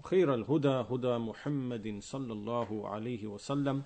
[0.00, 3.82] وخير الهدى هدى محمد صلى الله عليه وسلم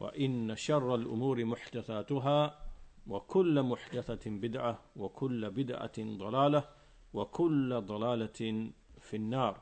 [0.00, 2.58] وإن شر الأمور محدثاتها
[3.06, 6.68] وكل محدثة بدعة وكل بدعة ضلالة
[7.12, 9.60] وكل ضلالة في النار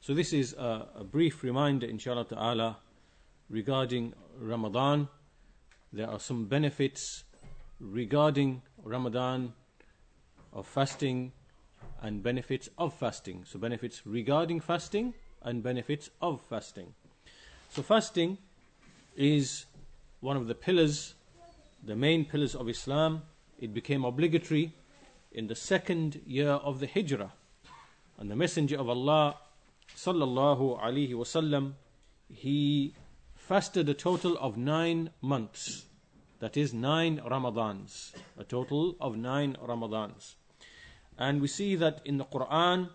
[0.00, 2.76] So this is a, a brief reminder inshallah ta'ala
[3.50, 5.08] regarding Ramadan.
[5.92, 7.24] There are some benefits
[7.80, 9.54] regarding Ramadan
[10.52, 11.32] of fasting
[12.00, 13.44] and benefits of fasting.
[13.46, 16.94] So, benefits regarding fasting and benefits of fasting.
[17.70, 18.38] So, fasting
[19.16, 19.66] is
[20.20, 21.14] one of the pillars,
[21.84, 23.22] the main pillars of Islam.
[23.58, 24.74] It became obligatory
[25.32, 27.32] in the second year of the Hijrah.
[28.18, 29.36] And the Messenger of Allah,
[29.96, 31.74] sallallahu alaihi wasallam,
[32.28, 32.94] he
[33.34, 35.86] fasted a total of nine months.
[36.40, 38.12] That is nine Ramadans.
[38.36, 40.34] A total of nine Ramadans.
[41.17, 42.89] And we see that in the Quran,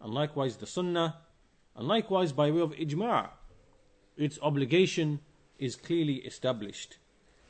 [0.00, 1.18] and likewise the Sunnah,
[1.76, 3.30] and likewise by way of ijma',
[4.16, 5.20] its obligation
[5.58, 6.98] is clearly established.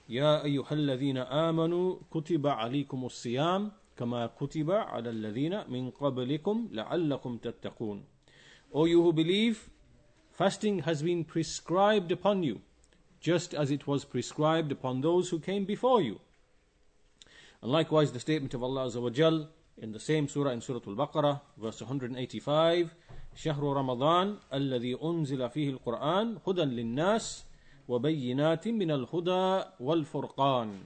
[0.08, 8.02] يا أيها الذين آمنوا كتب عليكم الصيام كما كتب على الذين من قبلكم لعلكم تتقون.
[8.74, 9.70] O you who believe,
[10.30, 12.60] fasting has been prescribed upon you,
[13.20, 16.20] just as it was prescribed upon those who came before you.
[17.62, 20.80] And likewise the statement of Allah Azza wa Jal, in the same surah in Surah
[20.86, 22.90] Al-Baqarah, verse 185,
[23.34, 27.44] شهر رمضان الذي أنزل فيه القرآن هدى للناس
[27.88, 30.80] وبينات من الهدى والفرقان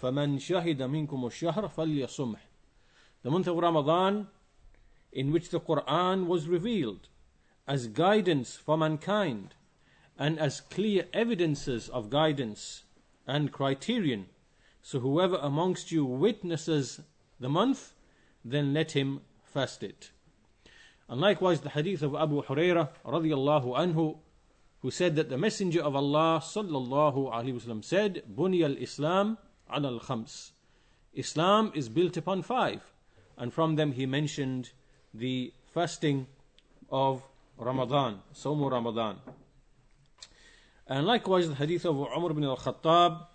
[0.00, 2.40] فمن شهد منكم الشهر فليصمح
[3.22, 4.28] The month of Ramadan
[5.12, 7.08] in which the Quran was revealed
[7.66, 9.54] as guidance for mankind
[10.18, 12.84] and as clear evidences of guidance
[13.26, 14.26] and criterion.
[14.82, 17.00] So whoever amongst you witnesses
[17.43, 17.93] the month,
[18.43, 20.11] then let him fast it.
[21.07, 24.17] And likewise the hadith of Abu Hurairah radiallahu anhu,
[24.79, 29.37] who said that the Messenger of Allah sallallahu alaihi wasallam said, "Buny al-Islam
[29.71, 30.51] ala al-khams."
[31.13, 32.81] Islam is built upon five,
[33.37, 34.71] and from them he mentioned
[35.13, 36.25] the fasting
[36.89, 37.23] of
[37.57, 39.17] Ramadan, Sawm Ramadan.
[40.87, 43.27] And likewise the hadith of Umar ibn al-Khattab,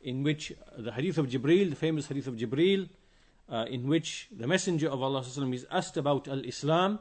[0.00, 2.88] in which the hadith of Jibril, the famous hadith of Jibril,
[3.50, 6.98] uh, in which the Messenger of Allah is asked about Al Islam,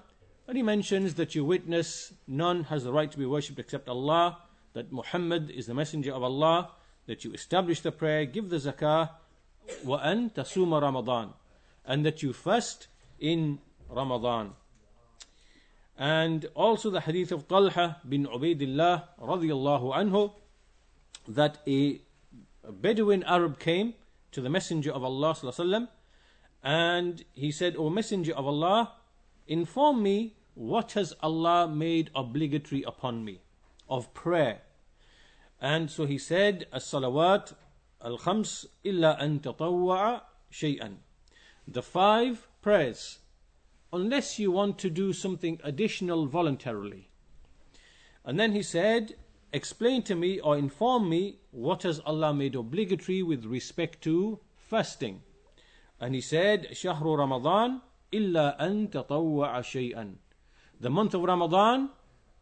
[0.48, 4.38] and he mentions that you witness none has the right to be worshipped except Allah,
[4.74, 6.72] that Muhammad is the Messenger of Allah,
[7.06, 9.10] that you establish the prayer, give the zakah,
[9.86, 11.34] an tasuma Ramadan,
[11.86, 12.88] and that you fast
[13.20, 13.60] in
[13.90, 14.54] Ramadan.
[15.98, 20.32] And also the hadith of Talha bin Ubaidillah radiallahu anhu,
[21.28, 22.00] that a
[22.70, 23.96] Bedouin Arab came
[24.32, 25.88] to the Messenger of Allah sallallahu
[26.68, 28.92] and he said, O Messenger of Allah,
[29.48, 33.40] inform me what has Allah made obligatory upon me
[33.88, 34.64] of prayer.
[35.62, 37.54] And so he said, As-salawat
[38.04, 40.98] al-khams illa an shay'an.
[41.66, 43.20] The five prayers,
[43.94, 47.08] unless you want to do something additional voluntarily.
[48.26, 49.16] And then he said,
[49.54, 55.22] explain to me or inform me what has Allah made obligatory with respect to fasting.
[56.01, 57.81] And he said, شهر رمضان
[58.13, 60.17] إلا أن تطوع شيئا.
[60.81, 61.91] The month of Ramadan,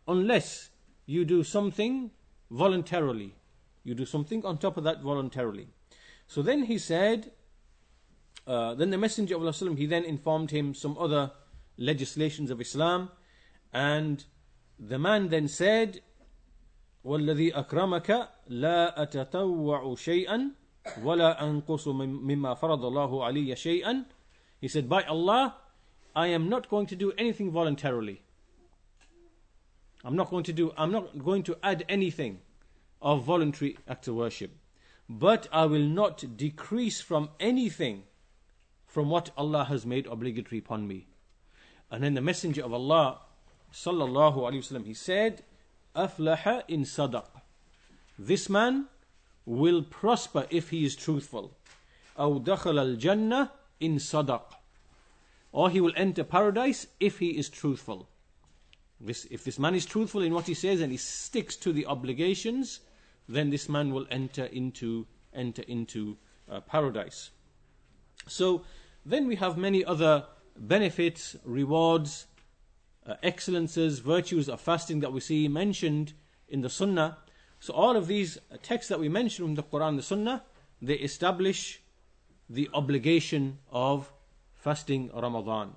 [0.08, 0.70] unless
[1.06, 2.10] you do something
[2.50, 3.34] voluntarily.
[3.84, 5.68] You do something on top of that voluntarily.
[6.26, 7.32] So then he said,
[8.46, 11.32] uh, then the Messenger of Allah, he then informed him some other
[11.76, 13.10] legislations of Islam.
[13.72, 14.24] And
[14.78, 16.02] the man then said,
[17.04, 20.50] والذي أكرمك لا أتطوع شيئا
[21.02, 24.04] ولا أنقص مما فرض الله علي شيئا
[24.60, 25.56] He said, by Allah,
[26.14, 28.20] I am not going to do anything voluntarily.
[30.04, 32.40] I'm not going to do, I'm not going to add anything
[33.00, 34.50] of voluntary act of worship.
[35.08, 38.04] But I will not decrease from anything
[38.86, 41.06] from what Allah has made obligatory upon me.
[41.90, 43.20] And then the Messenger of Allah,
[43.72, 45.42] sallallahu alayhi wasallam, he said,
[45.96, 47.26] أفلح in sadaq.
[48.18, 48.86] This man
[49.46, 51.56] will prosper if he is truthful.
[52.18, 53.50] أو دخل الجنة
[53.80, 54.54] in sadaq.
[55.52, 58.08] Or he will enter paradise if he is truthful.
[59.00, 61.86] This, if this man is truthful in what he says and he sticks to the
[61.86, 62.80] obligations,
[63.28, 66.16] then this man will enter into enter into
[66.50, 67.30] uh, paradise.
[68.26, 68.62] So
[69.06, 72.26] then we have many other benefits, rewards,
[73.06, 76.12] uh, excellences, virtues of fasting that we see mentioned
[76.48, 77.18] in the Sunnah.
[77.59, 80.43] So all of these texts that we mentioned from the Quran and the Sunnah,
[80.81, 81.81] they establish
[82.49, 84.11] the obligation of
[84.53, 85.73] fasting Ramadan.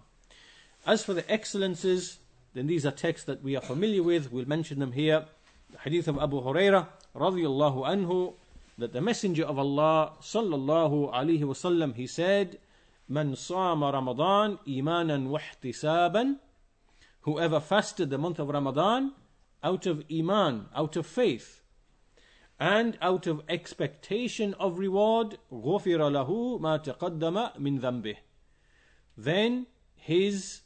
[0.86, 2.18] As for the excellences,
[2.54, 4.32] then these are texts that we are familiar with.
[4.32, 5.26] We'll mention them here.
[5.70, 8.34] The hadith of Abu Hurairah radiallahu anhu
[8.78, 12.58] that the Messenger of Allah sallallahu alaihi wasallam he said,
[13.08, 16.38] "Man sama Ramadan imanan wahtisaban."
[17.22, 19.12] Whoever fasted the month of Ramadan
[19.62, 21.62] out of iman, out of faith,
[22.59, 28.15] and out of expectation of reward, غفر له ما تقدم من ذنبه.
[29.17, 30.61] Then his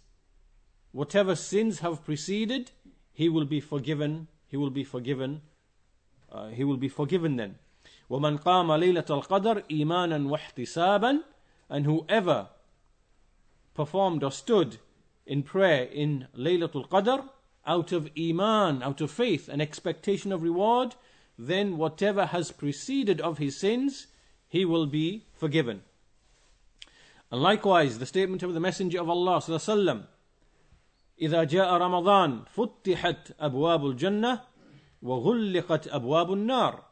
[0.92, 2.72] whatever sins have preceded,
[3.14, 4.28] he will be forgiven.
[4.48, 5.42] He will be forgiven.
[6.32, 7.56] Uh, he will be forgiven then.
[8.10, 11.24] ومن قام ليلة القدر إيمانا واحتسابا
[11.70, 12.50] and whoever
[13.74, 14.78] performed or stood
[15.26, 17.30] in prayer in Laylatul Qadr
[17.66, 20.96] out of iman, out of faith and expectation of reward,
[21.42, 24.08] then whatever has preceded of his sins,
[24.48, 25.84] he will be forgiven.
[27.32, 30.06] And likewise, the statement of the Messenger of Allah وسلم,
[31.22, 34.42] إذا جاء رمضان فتحت أبواب الجنة
[35.02, 36.84] وغلقت أبواب النار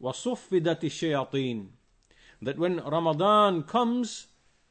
[0.00, 1.68] وَصُفِّدَتِ الشَّيَاطِينَ
[2.40, 4.28] That when Ramadan comes,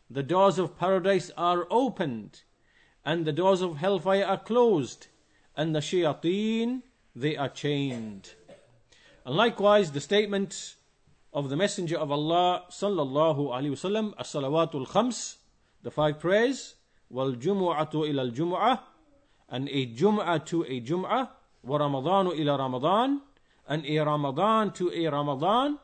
[0.10, 2.44] the doors of paradise are opened,
[3.04, 5.08] and the doors of hellfire are closed,
[5.56, 6.84] and the shayateen,
[7.14, 8.36] they are chained.
[9.25, 10.75] And likewise, the statement
[11.33, 15.37] of the Messenger of Allah sallallahu alaihi wasallam, as-salawatul khams,
[15.83, 16.75] the five prayers,
[17.09, 18.81] wal jumu'atu ila al-jumu'ah,
[19.49, 21.29] and a jum'ah to a jum'ah,
[21.63, 23.21] wa ramadanu ila ramadan,
[23.69, 25.79] and a Ramadan to a Ramadan,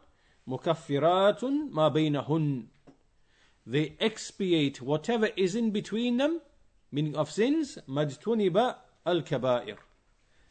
[0.48, 2.66] mukaffiratun ma bainahun.
[3.66, 6.40] They expiate whatever is in between them,
[6.90, 8.76] meaning of sins, majtuniba
[9.06, 9.76] al kabair.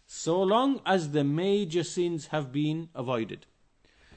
[0.08, 3.46] So long as the major sins have been avoided.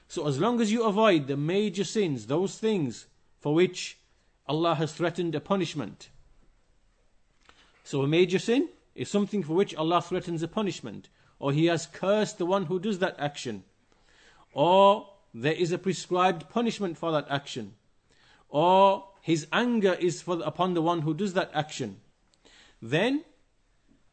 [0.08, 3.06] So as long as you avoid the major sins, those things
[3.38, 3.98] for which
[4.46, 6.08] Allah has threatened a punishment.
[7.84, 11.08] So a major sin is something for which Allah threatens a punishment
[11.40, 13.64] or he has cursed the one who does that action,
[14.52, 17.75] or there is a prescribed punishment for that action,
[18.50, 21.96] or his anger is for, upon the one who does that action,
[22.81, 23.25] then,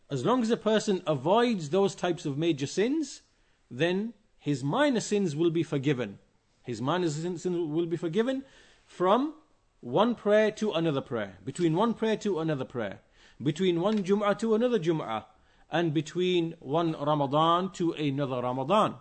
[0.09, 3.21] as long as a person avoids those types of major sins,
[3.69, 6.19] then his minor sins will be forgiven.
[6.63, 8.43] His minor sins will be forgiven
[8.85, 9.33] from
[9.81, 12.99] one prayer to another prayer, between one prayer to another prayer,
[13.41, 15.25] between one Jum'ah to another Jum'ah,
[15.69, 18.95] and between one Ramadan to another Ramadan.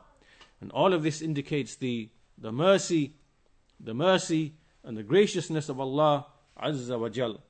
[0.61, 3.15] And all of this indicates the, the mercy,
[3.79, 6.27] the mercy and the graciousness of Allah
[6.61, 7.41] Azza wa Jal.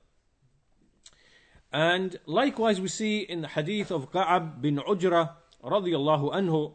[1.73, 5.33] And likewise we see in the hadith of Ka'ab bin Ujra
[5.63, 6.75] radiyallahu anhu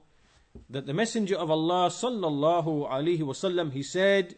[0.69, 4.35] that the messenger of Allah sallallahu alaihi wasallam he said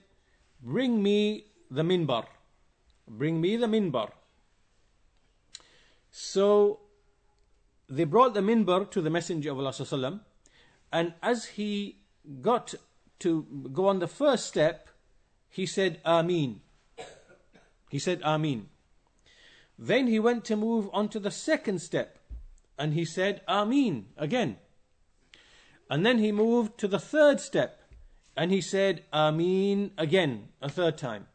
[0.61, 2.25] bring me the minbar
[3.07, 4.11] bring me the minbar
[6.11, 6.81] so
[7.89, 10.19] they brought the minbar to the Messenger of Allah sallallahu
[10.91, 11.97] and as he
[12.41, 12.75] got
[13.19, 14.89] to go on the first step,
[15.49, 16.61] he said Ameen.
[17.89, 18.67] He said Ameen.
[19.77, 22.19] Then he went to move on to the second step
[22.77, 24.57] and he said Ameen again.
[25.89, 27.81] And then he moved to the third step
[28.35, 31.27] and he said Ameen again, a third time.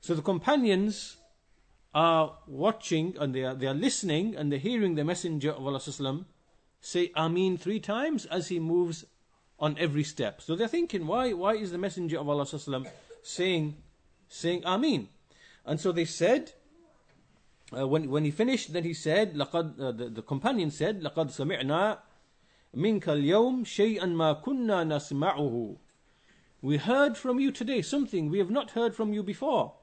[0.00, 1.16] So the companions
[1.94, 5.80] are watching and they are, they are listening and they're hearing the Messenger of Allah
[6.80, 9.04] say Ameen three times as he moves
[9.58, 10.42] on every step.
[10.42, 12.46] So they're thinking, why, why is the Messenger of Allah
[13.22, 13.76] saying,
[14.28, 15.08] saying Ameen?
[15.64, 16.52] And so they said,
[17.77, 21.31] uh, when, when he finished, then he said, لقد, uh, the, the companion said, لقد
[21.31, 21.99] سمعنا
[22.75, 25.77] منك اليوم شيئا ما كنا نسمعه.
[26.61, 29.73] We heard from you today something we have not heard from you before.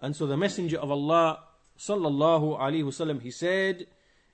[0.00, 1.40] And so the Messenger of Allah
[1.78, 3.86] sallallahu alaihi wasallam he said,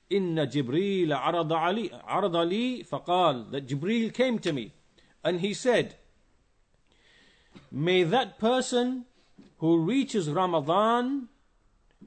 [0.08, 4.72] "Inna Jibril arada ali arada li faqal that Jibril came to me
[5.24, 5.96] and he said,
[7.70, 9.06] May that person
[9.58, 11.28] who reaches Ramadan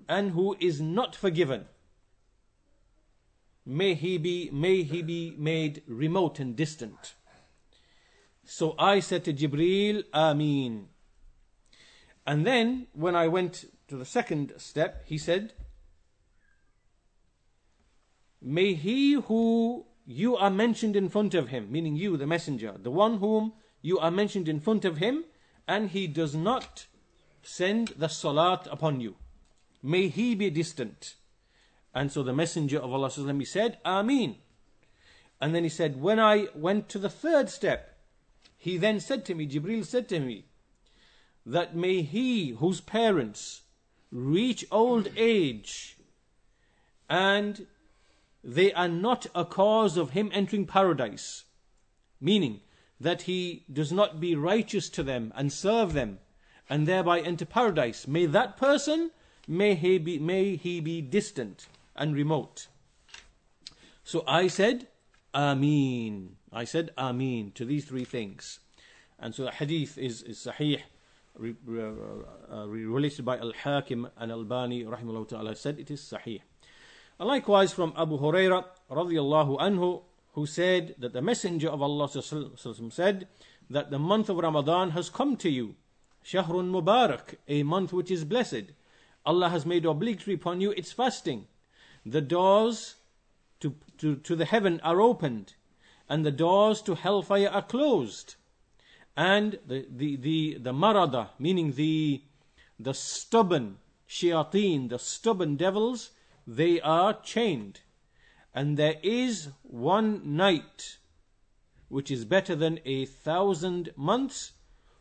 [0.09, 1.67] and who is not forgiven.
[3.67, 7.15] May he be may he be made remote and distant.
[8.45, 10.89] So i said to jibril ameen
[12.27, 15.53] and then, when I went to the second step, he said,
[18.41, 22.91] May he who you are mentioned in front of him, meaning you, the messenger, the
[22.91, 25.25] one whom you are mentioned in front of him,
[25.69, 26.87] and he does not
[27.43, 29.17] send the salat upon you.
[29.87, 31.17] May he be distant.
[31.95, 34.37] And so the messenger of Allah he said, Ameen.
[35.43, 37.99] And then he said, when I went to the third step,
[38.57, 40.47] he then said to me, Jibril said to me,
[41.45, 43.61] that may he whose parents
[44.11, 45.99] reach old age
[47.11, 47.67] and
[48.43, 51.45] they are not a cause of him entering paradise,
[52.19, 52.61] meaning
[52.99, 56.21] that he does not be righteous to them and serve them
[56.71, 58.09] and thereby enter paradise.
[58.09, 59.11] May that person,
[59.47, 62.69] may he be, may he be distant and remote.
[64.03, 64.89] So I said,
[65.35, 66.37] Ameen.
[66.53, 68.61] I said Ameen to these three things.
[69.19, 70.81] And so the hadith is, is sahih,
[71.41, 76.41] uh, uh, released by Al Hakim and Albani, rahimahullah ta'ala, said it is sahih.
[77.19, 83.29] And likewise from Abu Huraira, radiallahu anhu, who said that the Messenger of Allah said
[83.71, 85.77] that the month of Ramadan has come to you.
[86.25, 88.73] Shahrun Mubarak, a month which is blessed.
[89.27, 91.47] Allah has made obligatory upon you its fasting.
[92.05, 92.97] The doors
[93.61, 95.55] to, to, to the heaven are opened,
[96.09, 98.35] and the doors to hellfire are closed.
[99.17, 102.23] And the, the, the, the marada, meaning the,
[102.79, 103.79] the stubborn
[104.09, 106.11] shayateen, the stubborn devils,
[106.47, 107.81] they are chained.
[108.55, 110.99] And there is one night
[111.89, 114.53] which is better than a thousand months.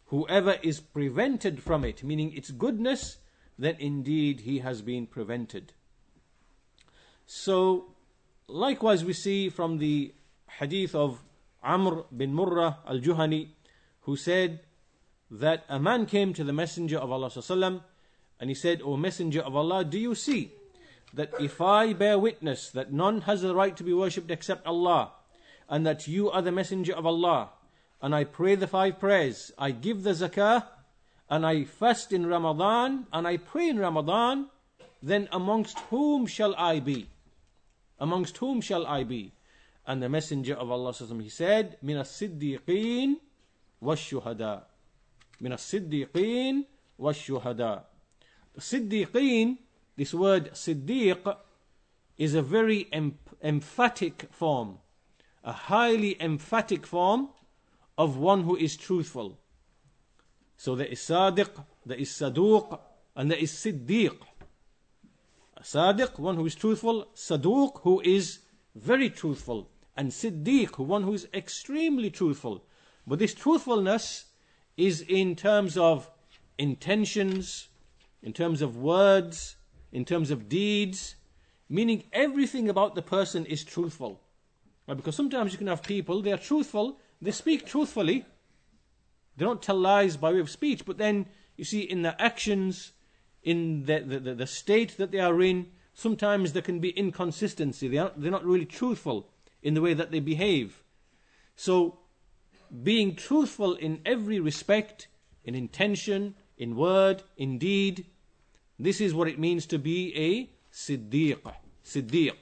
[0.08, 3.18] Whoever is prevented from it, meaning its goodness,
[3.58, 5.74] then indeed he has been prevented.
[7.26, 7.96] So,
[8.48, 10.14] likewise, we see from the
[10.60, 11.24] hadith of
[11.64, 13.50] Amr bin Murrah al Juhani,
[14.02, 14.60] who said
[15.32, 17.32] that a man came to the Messenger of Allah
[18.40, 20.52] and he said, O Messenger of Allah, do you see
[21.14, 25.12] that if I bear witness that none has the right to be worshipped except Allah,
[25.70, 27.52] and that you are the Messenger of Allah,
[28.02, 30.66] and I pray the five prayers, I give the zakah,
[31.30, 34.48] and I fast in Ramadan, and I pray in Ramadan,
[35.02, 37.10] then amongst whom shall I be?
[38.00, 39.34] Amongst whom shall I be?
[39.86, 43.16] And the Messenger of Allah he said, Min as-siddiqeen
[43.82, 44.64] wash-shuhada.
[45.42, 46.66] Min as-siddiqeen
[46.98, 47.84] wash-shuhada.
[48.54, 49.58] The siddiqeen
[49.96, 51.38] this word Siddiq
[52.18, 54.80] is a very em- emphatic form,
[55.44, 57.30] a highly emphatic form
[57.98, 59.40] of one who is truthful.
[60.58, 61.50] So there is Sadiq,
[61.86, 62.80] there is Saduq,
[63.16, 64.18] and there is Siddiq.
[65.62, 68.40] Sadiq, one who is truthful, Saduq, who is
[68.76, 72.66] very truthful, and Siddiq, one who is extremely truthful.
[73.06, 74.26] But this truthfulness
[74.78, 76.10] is in terms of
[76.58, 77.68] intentions,
[78.22, 79.56] in terms of words,
[79.92, 81.16] in terms of deeds,
[81.70, 84.22] meaning everything about the person is truthful.
[84.88, 84.98] Right?
[84.98, 88.26] Because sometimes you can have people, they are truthful, they speak truthfully,
[89.38, 92.94] they don't tell lies by way of speech, but then you see in their actions,
[93.44, 97.88] in the, the, the, state that they are in, sometimes there can be inconsistency.
[97.88, 99.30] They are, they're not really truthful
[99.62, 100.84] in the way that they behave.
[101.56, 102.00] So,
[102.84, 105.08] being truthful in every respect,
[105.44, 108.06] in intention, in word, in deed,
[108.80, 111.40] this is what it means to be a Siddiq.
[111.86, 112.36] Siddiq.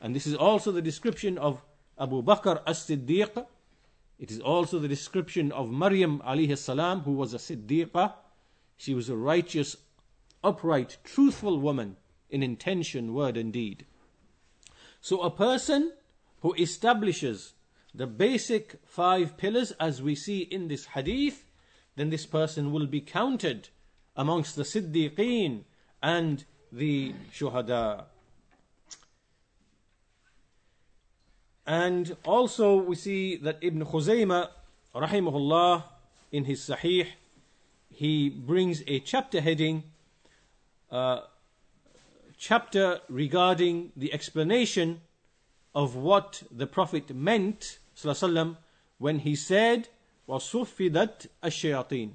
[0.00, 1.60] And this is also the description of
[1.98, 3.46] Abu Bakr as Siddiq.
[4.20, 8.12] It is also the description of Maryam alayhi salam, who was a Siddiqah.
[8.76, 9.76] She was a righteous,
[10.44, 11.96] upright, truthful woman
[12.28, 13.86] in intention, word, and deed.
[15.00, 15.92] So a person
[16.42, 17.54] who establishes
[17.94, 21.46] the basic five pillars as we see in this hadith,
[21.96, 23.70] then this person will be counted
[24.14, 25.64] amongst the Siddiqeen
[26.02, 28.04] and the Shuhada.
[31.65, 34.49] And also we see that Ibn Khuzaymah,
[34.93, 35.83] rahimahullah,
[36.31, 37.07] in his Sahih,
[37.89, 39.83] he brings a chapter heading,
[40.91, 41.21] uh,
[42.37, 45.01] chapter regarding the explanation
[45.73, 48.57] of what the Prophet meant, وسلم,
[48.97, 49.89] when he said,
[50.27, 52.11] وَصُفِّدَتْ الشَّيَاطِينَ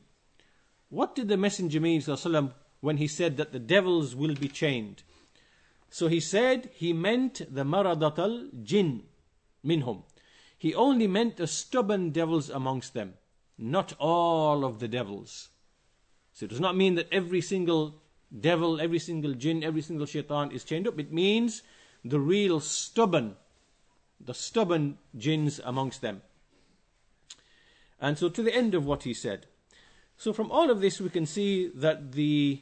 [0.90, 5.04] what did the Messenger mean وسلم, when he said that the devils will be chained?
[5.88, 9.04] So he said he meant the maradatal jinn
[9.65, 10.03] minhum.
[10.57, 13.15] He only meant the stubborn devils amongst them,
[13.57, 15.49] not all of the devils.
[16.33, 18.01] So it does not mean that every single
[18.39, 20.99] devil, every single jinn, every single shaitan is chained up.
[20.99, 21.63] It means
[22.03, 23.35] the real stubborn,
[24.19, 26.21] the stubborn jinns amongst them.
[27.99, 29.47] And so to the end of what he said.
[30.17, 32.61] So from all of this we can see that the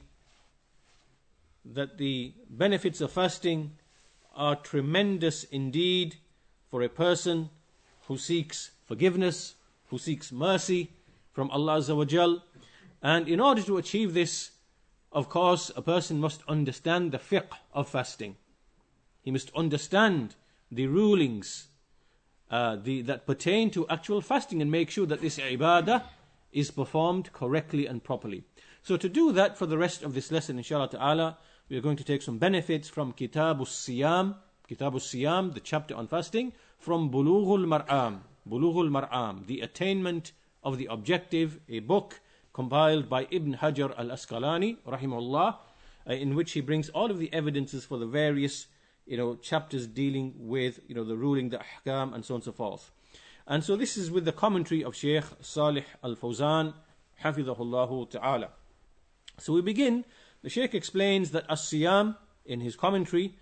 [1.65, 3.77] that the benefits of fasting
[4.36, 6.17] are tremendous indeed
[6.74, 7.51] for a person
[8.08, 9.53] who seeks forgiveness,
[9.89, 10.89] who seeks mercy
[11.32, 12.42] from Allah
[13.00, 14.50] And in order to achieve this,
[15.12, 18.38] of course, a person must understand the fiqh of fasting.
[19.22, 20.34] He must understand
[20.72, 21.68] the rulings
[22.50, 26.01] uh, the, that pertain to actual fasting and make sure that this ibadah
[26.51, 28.46] is performed correctly and properly.
[28.82, 31.38] So to do that for the rest of this lesson, inshallah ta'ala,
[31.70, 34.38] we are going to take some benefits from Kitabus Siyam,
[34.70, 40.32] Kitabus Siyam, the chapter on fasting, from Bulughul Maram, Bulughul Maram, the attainment
[40.63, 42.22] of the objective, a book
[42.53, 45.58] compiled by Ibn Hajar al-Asqalani, rahimahullah,
[46.10, 48.67] uh, in which he brings all of the evidences for the various
[49.05, 52.43] you know, chapters dealing with, you know, the ruling, the ahkam, and so on and
[52.43, 52.91] so forth.
[53.46, 56.74] And so this is with the commentary of Sheikh Salih Al-Fawzan,
[57.22, 58.50] hafidhahullah ta'ala.
[59.39, 60.05] So we begin,
[60.41, 62.15] the Sheikh explains that as-siyam,
[62.46, 63.36] in his commentary,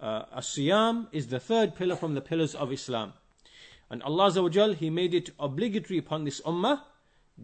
[0.00, 3.12] uh, as-siyam is the third pillar from the pillars of Islam.
[3.90, 6.80] And Allah Azza He made it obligatory upon this ummah,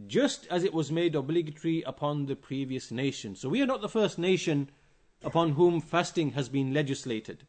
[0.06, 3.36] just as it was made obligatory upon the previous nation.
[3.36, 4.70] So we are not the first nation
[5.22, 7.44] upon whom fasting has been legislated.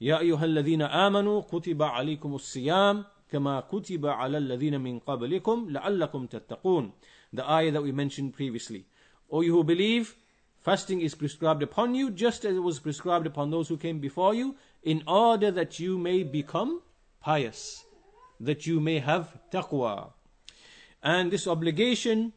[0.00, 6.92] يا أيها الذين آمنوا كتب عليكم الصيام كما كتب على الذين من قبلكم لعلكم تتقون
[7.32, 8.86] The ayah that we mentioned previously.
[9.30, 10.14] O you who believe,
[10.61, 14.33] fasting is prescribed upon you just as it was prescribed upon those who came before
[14.33, 16.81] you in order that you may become
[17.19, 17.85] pious,
[18.39, 20.11] that you may have taqwa.
[21.03, 22.33] And this obligation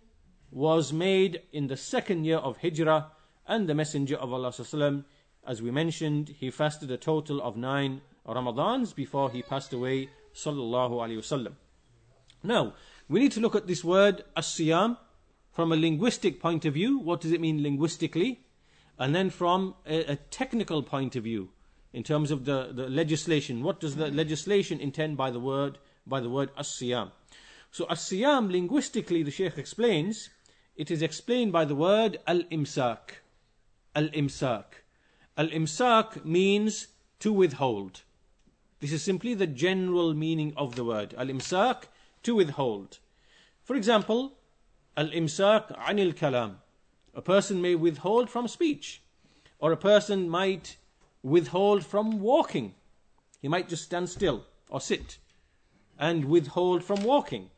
[0.50, 3.10] was made in the second year of Hijrah
[3.46, 4.52] and the Messenger of Allah
[5.46, 10.92] as we mentioned, he fasted a total of nine Ramadans before he passed away, sallallahu
[10.92, 11.52] alaihi wasallam.
[12.42, 12.74] Now,
[13.08, 14.96] we need to look at this word as-siyam
[15.54, 16.98] from a linguistic point of view.
[16.98, 18.40] What does it mean linguistically?
[18.98, 21.48] And then from a, a technical point of view,
[21.94, 23.62] in terms of the, the legislation.
[23.62, 27.12] What does the legislation intend by the word by the word as-siyam?
[27.70, 30.28] So as-siyam linguistically, the Sheikh explains,
[30.76, 33.22] it is explained by the word al-imsak.
[33.94, 34.64] Al-imsak.
[35.36, 36.88] Al imsak means
[37.20, 38.02] to withhold.
[38.80, 41.14] This is simply the general meaning of the word.
[41.16, 41.84] Al imsak,
[42.24, 42.98] to withhold.
[43.62, 44.36] For example,
[44.96, 46.56] al imsak anil kalam.
[47.14, 49.02] A person may withhold from speech,
[49.58, 50.76] or a person might
[51.22, 52.74] withhold from walking.
[53.40, 55.18] He might just stand still or sit
[55.98, 57.50] and withhold from walking.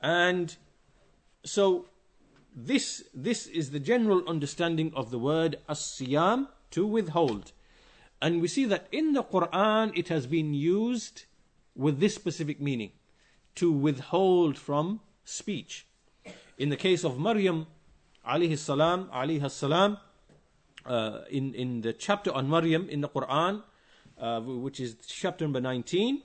[0.00, 0.56] And
[1.44, 1.86] so
[2.54, 7.52] this this is the general understanding of the word as-siyam to withhold.
[8.20, 11.24] And we see that in the Quran it has been used
[11.74, 12.92] with this specific meaning
[13.56, 15.86] to withhold from speech
[16.58, 17.66] in the case of Maryam,
[18.26, 19.98] alayhi salam, alayhi salam,
[20.86, 23.62] uh, in, in the chapter on Maryam in the Quran,
[24.20, 26.22] uh, which is chapter number 19,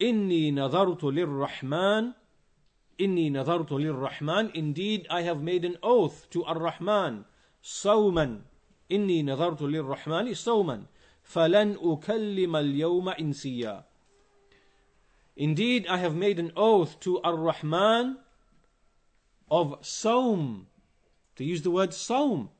[0.00, 2.14] Inni nadartu lirrahman,
[2.98, 7.24] Inni nadartu lirrahman, indeed I have made an oath to Ar-Rahman,
[7.62, 8.42] Sawman,
[8.90, 10.86] Inni nadartu lirrahmani Sawman,
[11.22, 13.84] falan ukallima al-yawma insiya.
[15.36, 18.18] Indeed I have made an oath to Ar-Rahman,
[19.50, 20.66] of Saum,
[21.36, 22.50] to use the word Saum.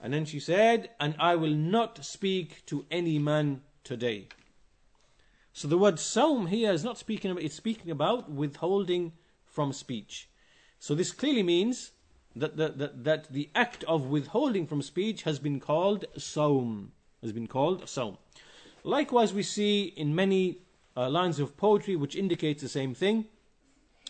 [0.00, 4.28] And then she said, and I will not speak to any man today.
[5.52, 9.12] So the word Saum here is not speaking about, it's speaking about withholding
[9.46, 10.28] from speech.
[10.78, 11.92] So this clearly means
[12.34, 16.92] that the, that, that the act of withholding from speech has been called saum.
[17.22, 18.18] Has been called saum.
[18.84, 20.58] Likewise, we see in many
[20.96, 23.26] uh, lines of poetry which indicates the same thing.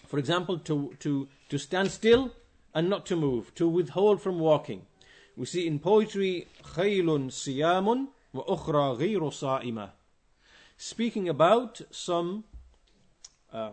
[0.07, 2.31] For example, to, to, to stand still
[2.73, 4.85] and not to move, to withhold from walking.
[5.37, 9.89] We see in poetry, خَيْلٌ صِيَامٌ وَأُخْرَى غَيْرُ صَائِمَةٌ
[10.77, 12.43] Speaking about some
[13.53, 13.71] uh,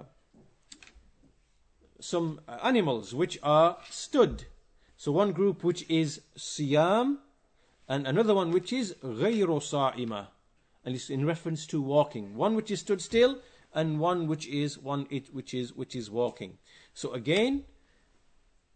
[2.01, 4.45] some animals which are stood.
[4.97, 7.19] So one group which is siyam,
[7.89, 10.29] and another one which is ghayru sa'ima,
[10.85, 12.37] and it's in reference to walking.
[12.37, 13.39] One which is stood still,
[13.75, 16.59] and one which is one it which is which is walking.
[16.95, 17.65] So again,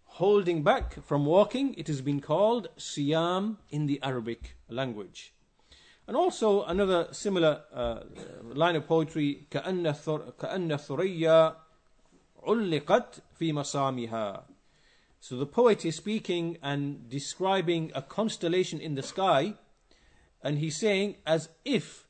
[0.04, 5.32] holding back from walking, it has been called siyam in the Arabic language.
[6.06, 8.00] And also another similar uh,
[8.42, 9.92] line of poetry, كأن
[10.78, 11.56] ثريا
[12.42, 14.42] علقت في مسامها.
[15.20, 19.54] So the poet is speaking and describing a constellation in the sky,
[20.42, 22.05] and he's saying as if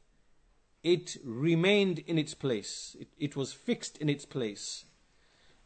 [0.84, 4.86] it remained in its place, it, it was fixed in its place.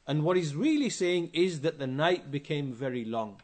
[0.07, 3.41] And what he's really saying is that the night became very long.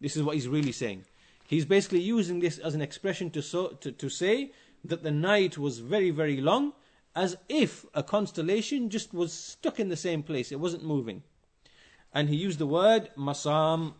[0.00, 1.04] This is what he's really saying.
[1.46, 4.52] He's basically using this as an expression to, so, to, to say
[4.84, 6.72] that the night was very, very long,
[7.14, 11.22] as if a constellation just was stuck in the same place, it wasn't moving.
[12.12, 13.94] And he used the word masam,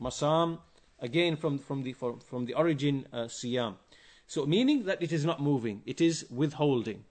[0.00, 0.58] masam,
[1.00, 3.74] again from, from, the, from, from the origin uh, siyam.
[4.26, 7.04] So, meaning that it is not moving, it is withholding.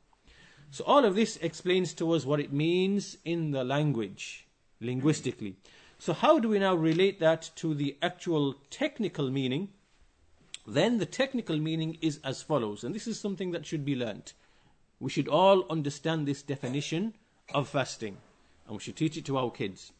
[0.72, 4.48] So, all of this explains to us what it means in the language,
[4.82, 5.56] linguistically.
[5.98, 9.70] So, how do we now relate that to the actual technical meaning?
[10.68, 14.34] Then the technical meaning is as follows, and this is something that should be learnt.
[15.00, 17.14] We should all understand this definition
[17.54, 18.18] of fasting,
[18.66, 19.94] and we should teach it to our kids.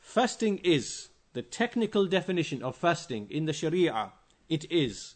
[0.00, 4.12] Fasting is the technical definition of fasting in the Sharia.
[4.48, 5.14] It is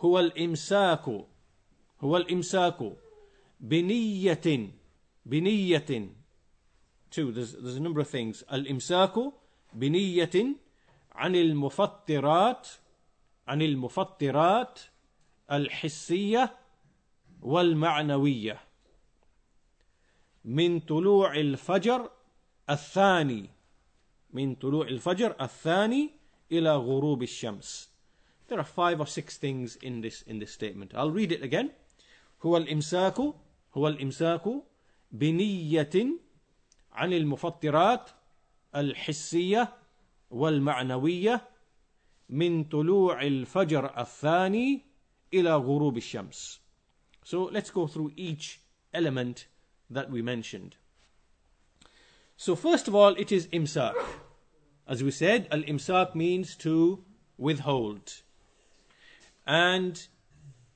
[0.00, 1.08] هو الإمساك
[2.00, 2.92] هو الإمساك
[3.60, 4.70] بنية
[5.26, 6.08] بنية.
[7.10, 8.44] Two there's, there's a number of things.
[8.52, 9.32] الإمساك
[9.72, 10.56] بنية
[11.12, 12.68] عن المفطرات
[13.48, 14.80] عن المفطرات
[15.52, 16.56] الحسية
[17.42, 18.60] والمعنوية.
[20.44, 22.10] من طلوع الفجر
[22.70, 23.50] الثاني
[24.32, 26.10] من طلوع الفجر الثاني
[26.52, 27.89] إلى غروب الشمس.
[28.49, 30.91] There are five or six things in this in this statement.
[30.95, 31.71] I'll read it again.
[32.45, 33.19] هو الإمساك
[33.73, 34.63] هو الإمساك
[35.11, 36.19] بنية
[36.91, 38.09] عن المفطرات
[38.75, 39.73] الحسية
[40.29, 41.49] والمعنوية
[42.29, 44.81] من طلوع الفجر الثاني
[45.33, 46.59] إلى غروب الشمس.
[47.23, 48.59] So let's go through each
[48.93, 49.47] element
[49.89, 50.77] that we mentioned.
[52.37, 53.95] So first of all, it is imsak.
[54.87, 57.03] As we said, al-imsak means to
[57.37, 58.21] withhold.
[59.50, 60.06] And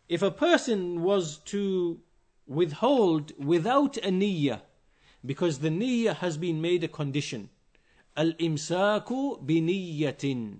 [0.09, 2.01] if a person was to
[2.49, 4.63] withhold without a niyyah,
[5.25, 7.51] because the niyyah has been made a condition,
[8.17, 10.57] al-imsaku biniyyatin.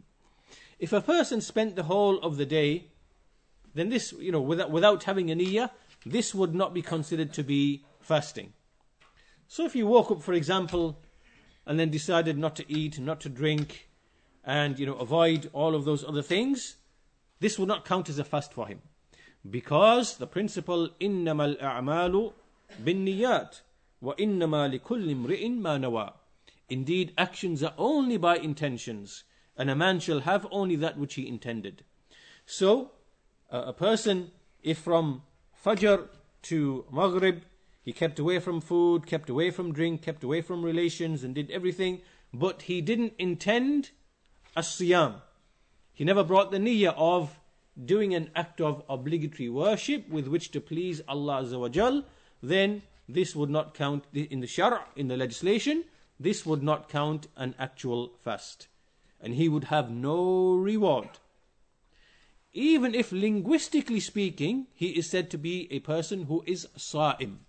[0.79, 2.87] If a person spent the whole of the day,
[3.75, 5.71] then this, you know, without, without having a niyyah,
[6.07, 8.53] this would not be considered to be fasting.
[9.49, 11.01] So if you woke up, for example,
[11.67, 13.89] and then decided not to eat, not to drink,
[14.45, 16.77] and you know avoid all of those other things,
[17.40, 18.82] this would not count as a fast for him.
[19.50, 22.34] Because the principle إنما الأعمال
[22.84, 23.58] بالنيات
[24.02, 26.14] وإنما لكل امرئ ما نوى.
[26.70, 29.24] Indeed, actions are only by intentions,
[29.58, 31.84] and a man shall have only that which he intended.
[32.46, 32.92] So,
[33.52, 35.24] uh, a person, if from
[35.66, 36.08] Fajr
[36.44, 37.42] to Maghrib,
[37.82, 41.50] he kept away from food, kept away from drink, kept away from relations, and did
[41.50, 42.02] everything,
[42.34, 43.90] but he didn't intend
[44.56, 45.22] a siyam.
[45.95, 47.39] He never brought the niyyah of
[47.83, 52.05] doing an act of obligatory worship with which to please Allah Azza
[52.43, 55.85] then this would not count in the shara, in the legislation,
[56.19, 58.69] this would not count an actual fast.
[59.21, 61.09] And he would have no reward.
[62.53, 67.41] Even if linguistically speaking, he is said to be a person who is sa'im.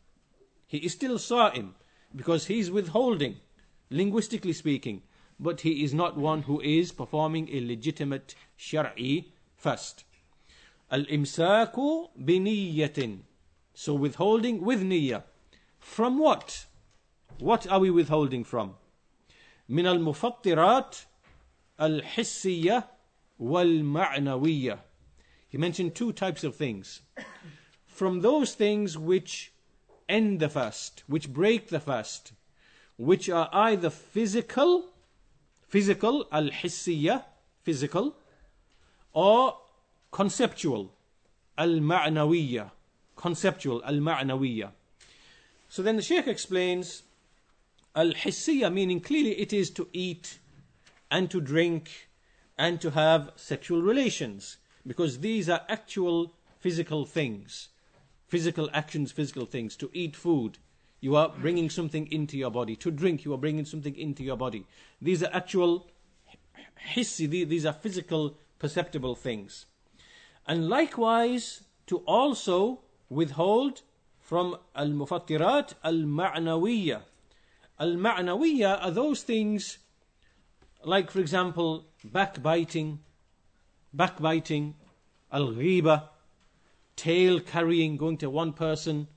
[0.67, 1.75] He is still sa'im
[2.15, 3.37] because he is withholding,
[3.89, 5.03] linguistically speaking,
[5.38, 10.04] but he is not one who is performing a legitimate shar'i fast.
[10.90, 13.20] Al-imsaku biniyatin.
[13.72, 15.22] So withholding with niyyah.
[15.78, 16.66] From what?
[17.38, 18.74] What are we withholding from?
[19.70, 21.04] من المفطرات
[21.80, 22.84] الحسية
[23.40, 24.80] والمعنوية.
[25.48, 27.00] He mentioned two types of things.
[27.86, 29.52] From those things which
[30.08, 32.32] end the fast, which break the fast,
[32.96, 34.90] which are either physical,
[35.75, 37.21] physical, al-hissiyah,
[37.63, 38.15] physical,
[39.11, 39.57] or
[40.09, 40.93] conceptual,
[41.57, 42.71] al-ma'nawiyah,
[43.17, 44.71] conceptual, al-ma'nawiyah.
[45.67, 47.03] So then the Sheikh explains
[47.93, 50.39] al-hissiyah meaning clearly it is to eat
[51.11, 52.07] and to drink
[52.57, 54.55] and to have sexual relations
[54.87, 57.67] because these are actual physical things
[58.27, 59.75] physical actions, physical things.
[59.77, 60.57] To eat food,
[60.99, 62.75] you are bringing something into your body.
[62.77, 64.65] To drink, you are bringing something into your body.
[65.01, 65.87] These are actual
[66.93, 69.65] hissi, these are physical, perceptible things.
[70.47, 73.81] And likewise, to also withhold
[74.19, 77.01] from al mufattirat al ma'nawiyya.
[77.79, 79.77] Al ma'nawiyya are those things
[80.83, 82.99] like, for example, backbiting,
[83.93, 84.75] backbiting,
[85.31, 86.09] al ghiba,
[86.95, 89.07] tale carrying, going to one person,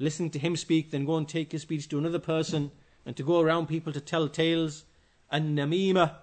[0.00, 2.72] listening to him speak, then go and take his speech to another person,
[3.04, 4.84] and to go around people to tell tales,
[5.30, 6.16] and namima,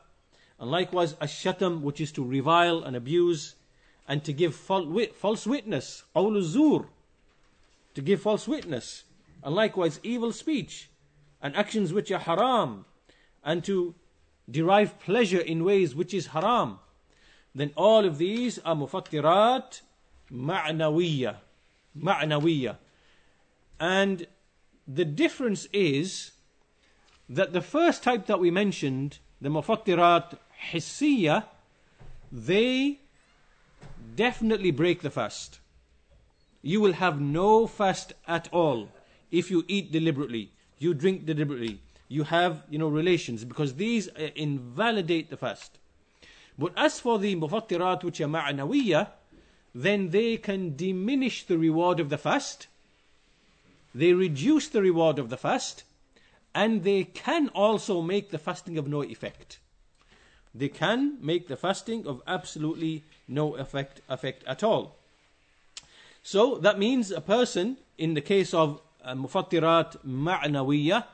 [0.60, 3.56] and likewise ashatam, which is to revile and abuse,
[4.08, 6.04] and to give false witness,
[6.42, 6.86] zur,
[7.94, 9.04] to give false witness,
[9.44, 10.90] and likewise evil speech,
[11.42, 12.86] and actions which are haram,
[13.44, 13.94] and to
[14.50, 16.80] derive pleasure in ways which is haram.
[17.54, 19.82] then all of these are mufattirat
[20.32, 21.36] ma'nawiyya.
[21.98, 22.78] Ma'nawiyya.
[23.80, 24.28] And
[24.88, 26.32] the difference is
[27.30, 30.38] that the first type that we mentioned, the mufattirat
[30.72, 31.46] hissiyya,
[32.32, 33.00] they
[34.16, 35.60] definitely break the fast.
[36.62, 38.90] You will have no fast at all
[39.32, 44.30] if you eat deliberately, you drink deliberately, you have, you know, relations, because these uh,
[44.36, 45.78] invalidate the fast.
[46.58, 49.10] But as for the mufattirat which are ma'nawiyya,
[49.76, 52.68] then they can diminish the reward of the fast,
[53.98, 55.84] they reduce the reward of the fast,
[56.54, 59.58] and they can also make the fasting of no effect.
[60.54, 64.96] They can make the fasting of absolutely no effect, effect at all.
[66.22, 71.06] So that means a person, in the case of uh, mufattirat ma'nawiyah,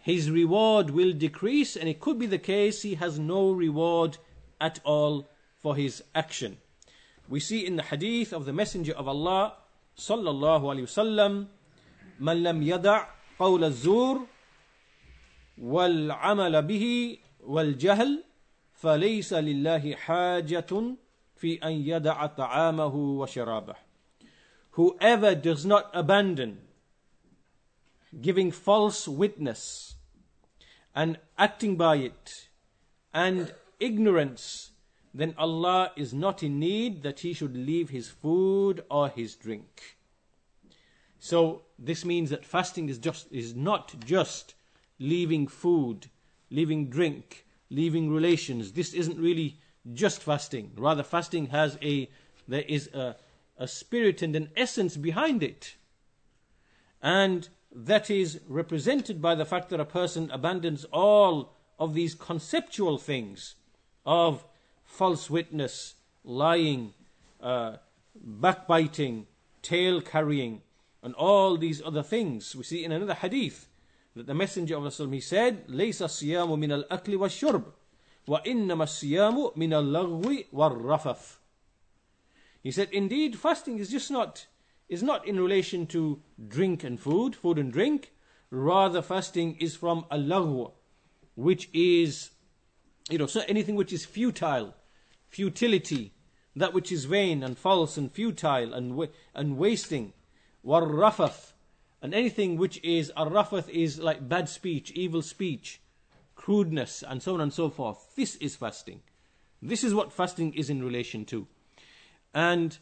[0.00, 4.16] his reward will decrease, and it could be the case he has no reward
[4.58, 5.26] at all
[5.58, 6.56] for his action.
[7.28, 9.52] We see in the hadith of the Messenger of Allah
[9.98, 11.48] sallallahu alaihi wasallam,
[12.19, 14.27] "Man lam yada' qawl az-zur
[15.57, 18.23] wal 'amal bihi wal jahl
[18.81, 20.95] فليس لله حاجة
[21.35, 23.75] في أن يدع طعامه وشرابه.
[24.71, 26.61] Whoever does not abandon
[28.21, 29.95] giving false witness
[30.95, 32.49] and acting by it
[33.13, 34.71] and ignorance,
[35.13, 39.94] then Allah is not in need that he should leave his food or his drink.
[41.18, 44.54] So this means that fasting is just is not just
[44.98, 46.08] leaving food,
[46.50, 48.72] leaving drink, leaving relations.
[48.72, 49.58] This isn't really
[49.92, 50.72] just fasting.
[50.76, 52.08] Rather, fasting has a
[52.48, 53.16] there is a,
[53.58, 55.76] a spirit and an essence behind it.
[57.02, 62.98] And that is represented by the fact that a person abandons all of these conceptual
[62.98, 63.56] things
[64.04, 64.44] of
[64.84, 66.94] false witness, lying,
[67.40, 67.76] uh,
[68.14, 69.26] backbiting,
[69.62, 70.62] tale carrying,
[71.05, 72.55] and all these other things.
[72.55, 73.67] We see in another hadith
[74.15, 77.63] that the Messenger of Allah he said, ليس الصيام من الأكل والشرب
[78.27, 81.37] وإنما الصيام من اللغو والرفث.
[82.61, 84.47] He said, indeed, fasting is just not
[84.87, 88.11] is not in relation to drink and food, food and drink.
[88.49, 90.71] Rather, fasting is from Allah,
[91.35, 92.31] which is,
[93.09, 94.75] you know, so anything which is futile,
[95.29, 96.13] futility,
[96.57, 100.11] that which is vain and false and futile and and wasting,
[100.66, 101.52] warrafath,
[102.02, 105.80] and anything which is arrafath is like bad speech, evil speech,
[106.34, 108.14] crudeness, and so on and so forth.
[108.16, 109.00] This is fasting.
[109.62, 111.46] This is what fasting is in relation to,
[112.34, 112.76] and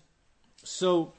[0.62, 1.12] so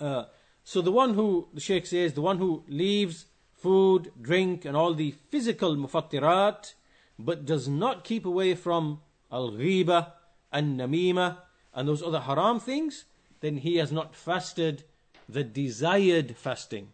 [0.00, 0.24] uh,
[0.64, 4.94] so the one who, the Sheikh says, the one who leaves food, drink, and all
[4.94, 6.74] the physical mufattirat,
[7.18, 10.12] but does not keep away from al-ghiba
[10.52, 11.38] and namima
[11.72, 13.04] and those other haram things,
[13.40, 14.84] then he has not fasted
[15.28, 16.88] the desired fasting,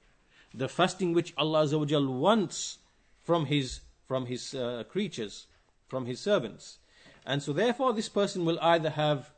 [0.54, 2.78] the fasting which Allah wants
[3.22, 5.46] from his from his uh, creatures,
[5.88, 6.78] from his servants.
[7.24, 9.30] And so therefore this person will either have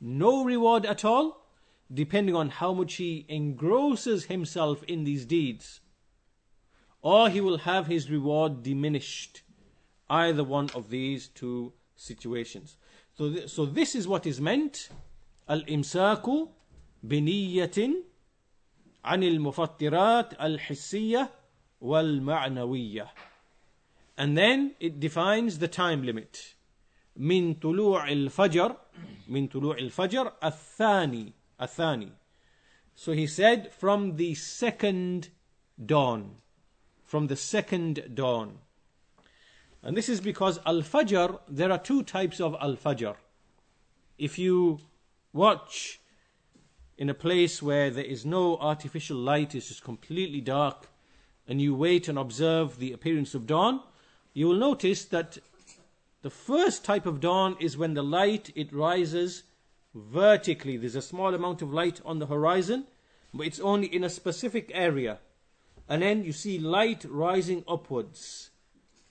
[0.00, 1.44] no reward at all
[1.92, 5.80] depending on how much he engrosses himself in these deeds,
[7.00, 9.42] or he will have his reward diminished.
[10.10, 12.76] Either one of these two situations.
[13.16, 14.88] So, th- so this is what is meant
[15.48, 16.48] al-imsaku
[17.06, 18.02] biniyatin
[19.05, 21.29] عن المفطرات الحسية
[21.81, 23.07] والمعنوية
[24.17, 26.55] and then it defines the time limit
[27.17, 28.77] من طلوع الفجر
[29.27, 32.11] من طلوع الفجر الثاني Athani.
[32.95, 35.29] So he said, from the second
[35.83, 36.35] dawn.
[37.05, 38.59] From the second dawn.
[39.81, 43.15] And this is because Al Fajr, there are two types of Al Fajr.
[44.17, 44.79] If you
[45.33, 45.99] watch
[46.98, 50.88] in a place where there is no artificial light, it's just completely dark,
[51.46, 53.80] and you wait and observe the appearance of dawn,
[54.34, 55.38] you will notice that
[56.22, 59.44] the first type of dawn is when the light it rises
[59.94, 60.76] vertically.
[60.76, 62.86] There's a small amount of light on the horizon,
[63.32, 65.20] but it's only in a specific area.
[65.88, 68.50] And then you see light rising upwards.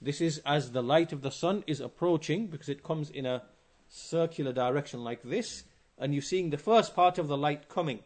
[0.02, 3.43] This is as the light of the sun is approaching because it comes in a
[3.88, 5.63] circular direction like this,
[5.97, 7.99] and you're seeing the first part of the light coming.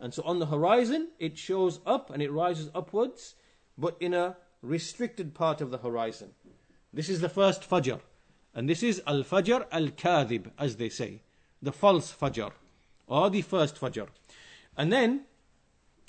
[0.00, 3.34] And so on the horizon, it shows up and it rises upwards,
[3.78, 6.30] but in a restricted part of the horizon.
[6.92, 8.00] This is the first Fajr.
[8.54, 11.20] And this is Al Fajr Al Kadhib, as they say
[11.60, 12.52] the false Fajr,
[13.06, 14.08] or the first Fajr.
[14.76, 15.24] And then,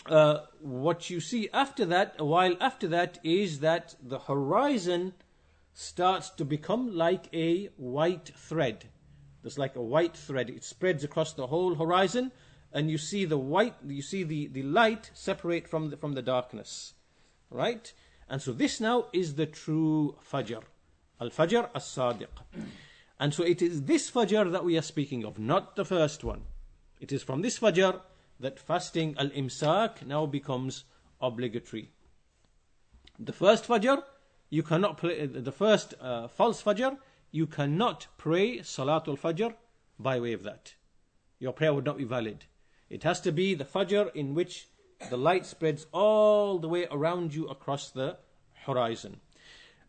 [0.05, 5.13] uh, what you see after that, a while after that, is that the horizon
[5.73, 8.89] starts to become like a white thread.
[9.45, 10.49] There's like a white thread.
[10.49, 12.31] It spreads across the whole horizon,
[12.73, 16.23] and you see the white, you see the, the light separate from the, from the
[16.23, 16.95] darkness.
[17.51, 17.93] Right?
[18.27, 20.63] And so this now is the true Fajr.
[21.21, 22.25] Al Fajr as Sadiq.
[23.19, 26.41] And so it is this Fajr that we are speaking of, not the first one.
[26.99, 28.01] It is from this Fajr
[28.39, 30.85] that fasting Al Imsak now becomes
[31.21, 31.91] obligatory.
[33.19, 34.01] The first Fajr,
[34.49, 36.97] you cannot play, the first uh, false Fajr,
[37.34, 39.54] you cannot pray Salatul Fajr
[39.98, 40.74] by way of that.
[41.38, 42.44] Your prayer would not be valid.
[42.88, 44.68] It has to be the Fajr in which
[45.08, 48.18] the light spreads all the way around you across the
[48.66, 49.20] horizon.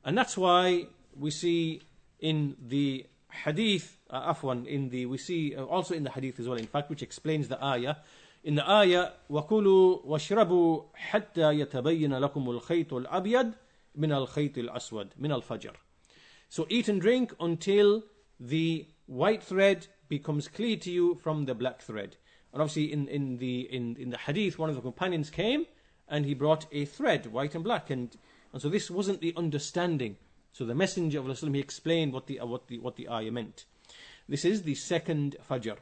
[0.06, 1.82] And that's why we see
[2.20, 6.48] in the hadith, uh, afwan, in the, we see uh, also in the hadith as
[6.48, 7.96] well, in fact, which explains the ayah.
[8.44, 13.54] In the ayah, وَكُلُوا وَاشْرَبُوا حَتَّى يَتَبَيَّنَ لَكُمُ الْخَيْطُ الْأَبْيَضُ
[13.98, 15.76] مِنَ الْخَيْطِ الْأَسْوَدِ مِنَ الْفَجْرِ
[16.50, 18.04] So eat and drink until
[18.40, 22.18] the white thread becomes clear to you from the black thread.
[22.52, 25.66] And obviously, in, in, the, in, in the hadith, one of the companions came
[26.08, 27.90] and he brought a thread, white and black.
[27.90, 28.16] And,
[28.52, 30.18] and so this wasn't the understanding.
[30.52, 33.32] So the Messenger of Allah he explained what the, uh, what, the, what the ayah
[33.32, 33.66] meant.
[34.28, 35.78] This is the second Fajr.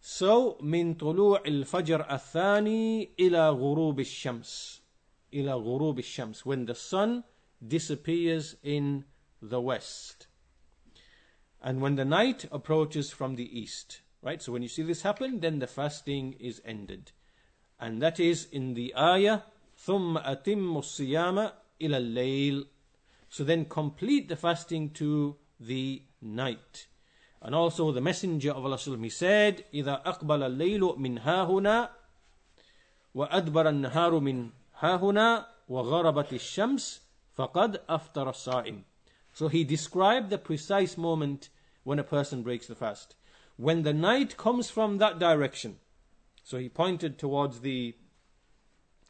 [0.00, 4.80] So, من طلوع الفجر الثاني إلى غروب الشمس.
[5.32, 6.44] إلى غروب الشمس.
[6.44, 7.24] When the sun
[7.66, 9.04] disappears in
[9.42, 10.26] the west.
[11.62, 14.00] And when the night approaches from the east.
[14.22, 14.42] Right?
[14.42, 17.12] So when you see this happen, then the fasting is ended.
[17.78, 19.42] And that is in the ayah,
[19.78, 22.66] ثم أتم الصيام إلى الليل.
[23.28, 26.86] So then complete the fasting to the night.
[27.42, 31.90] And also the Messenger of Allah he said, إذا أقبل الليل من ها هنا
[33.14, 37.02] وأدبر النهار من ها هنا وغربت الشمس
[37.34, 38.84] فقد أفطر الصائم.
[39.33, 41.49] so he described the precise moment
[41.83, 43.15] when a person breaks the fast.
[43.57, 45.77] When the night comes from that direction.
[46.43, 47.95] So he pointed towards the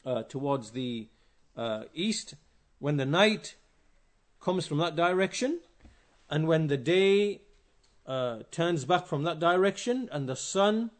[0.05, 1.07] uh, towards the
[1.55, 2.35] uh, east.
[2.79, 3.55] When the night
[4.39, 5.59] comes from that direction,
[6.29, 7.41] and when the day
[8.07, 10.91] uh, turns back from that direction and the sun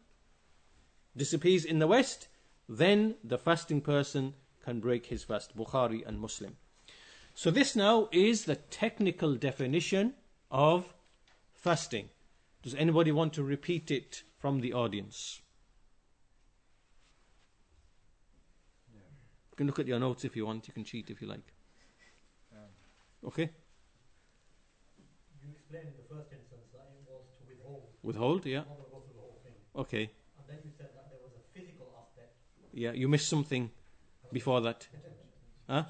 [1.16, 2.28] disappears in the west,
[2.68, 5.56] then the fasting person can break his fast.
[5.56, 6.56] Bukhari and Muslim.
[7.34, 10.14] So, this now is the technical definition
[10.50, 10.92] of
[11.54, 12.10] fasting.
[12.62, 15.40] Does anybody want to repeat it from the audience?
[18.94, 21.52] You can look at your notes if you want, you can cheat if you like.
[22.52, 23.50] Um, okay?
[25.42, 27.82] You explained in the first instance that it was to withhold.
[28.02, 28.62] Withhold, yeah.
[29.76, 30.10] Okay.
[30.38, 32.36] And then you said that there was a physical aspect.
[32.72, 33.70] Yeah, you missed something
[34.32, 34.86] before that.
[35.68, 35.84] Huh?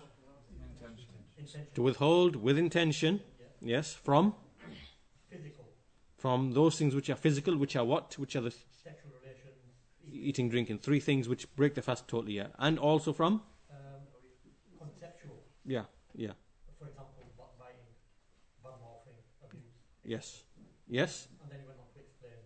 [1.42, 1.66] Intention.
[1.74, 3.20] To withhold with intention.
[3.62, 3.76] Yeah.
[3.76, 4.35] Yes, from?
[5.31, 5.64] Physical.
[6.18, 8.16] From those things which are physical, which are what?
[8.18, 9.57] Which are the Sexual relations.
[10.05, 10.78] eating, drinking.
[10.78, 12.48] Three things which break the fast totally, yeah.
[12.59, 13.42] And also from?
[13.70, 13.78] Um,
[14.78, 15.37] conceptual.
[15.64, 16.33] Yeah, yeah.
[16.78, 17.14] For example,
[17.59, 17.76] biting,
[18.62, 19.62] bad mouthing, abuse.
[20.05, 20.44] Yes.
[20.88, 21.28] Yes?
[21.42, 22.38] And then you went on to explain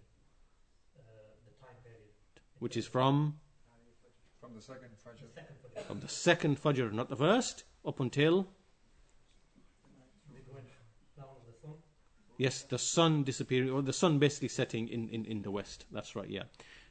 [0.98, 1.02] uh,
[1.44, 2.08] the time period.
[2.60, 3.38] Which is from?
[4.40, 5.34] From the second The Fajr.
[5.34, 8.46] second for From the second Fajr, not the first, up until?
[10.32, 10.64] the going
[11.16, 11.74] down of the sun.
[12.37, 15.85] Yes, the sun disappearing, or the sun basically setting in, in, in the west.
[15.91, 16.43] That's right, yeah.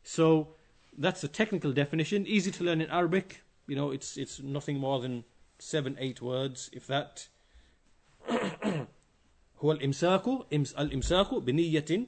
[0.05, 0.55] So
[0.97, 3.43] that's a technical definition, easy to learn in Arabic.
[3.67, 5.25] You know, it's, it's nothing more than
[5.59, 7.29] seven, eight words, if that.
[9.59, 10.29] هو الإمساك
[10.79, 12.07] الإمساك بنية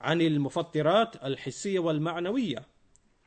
[0.00, 2.66] عن المفطرات الحسية والمعنوية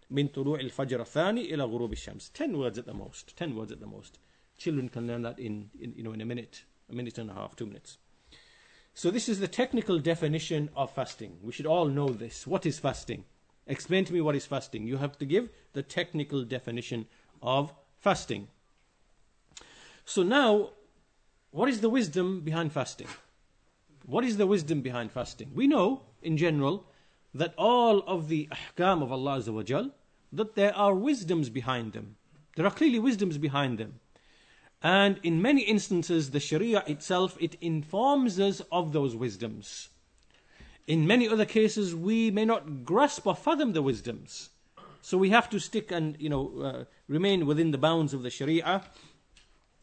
[0.10, 2.32] من طلوع الفجر الثاني إلى غروب الشمس.
[2.34, 3.36] Ten words at the most.
[3.38, 4.20] Ten words at the most.
[4.58, 7.34] Children can learn that in, in you know in a minute, a minute and a
[7.34, 7.98] half, two minutes.
[8.99, 11.39] so this is the technical definition of fasting.
[11.41, 12.49] We should all know this.
[12.49, 13.23] What is fasting?
[13.65, 14.89] Explain to me what is fasting.
[14.89, 17.07] You have to give the technical definition
[17.41, 18.49] of fasting.
[20.05, 20.71] So now,
[21.53, 23.07] what is the wisdom behind fasting?
[24.05, 25.53] What is the wisdom behind fasting?
[25.55, 26.85] We know, in general,
[27.33, 29.93] that all of the ahkam of Allah
[30.33, 32.17] that there are wisdoms behind them.
[32.57, 34.01] There are clearly wisdoms behind them.
[34.82, 39.90] And in many instances, the Sharia itself, it informs us of those wisdoms.
[40.88, 44.50] In many other cases, we may not grasp or fathom the wisdoms.
[45.02, 48.30] So we have to stick and, you know, uh, remain within the bounds of the
[48.30, 48.84] Sharia.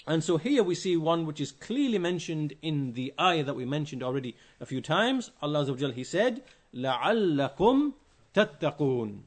[0.06, 3.64] And so here we see one which is clearly mentioned in the ayah that we
[3.64, 5.30] mentioned already a few times.
[5.40, 6.42] Allah Azza wa Jal, He said,
[6.74, 7.92] لَعَلَّكُمْ
[8.34, 9.20] تَتَّقُونَ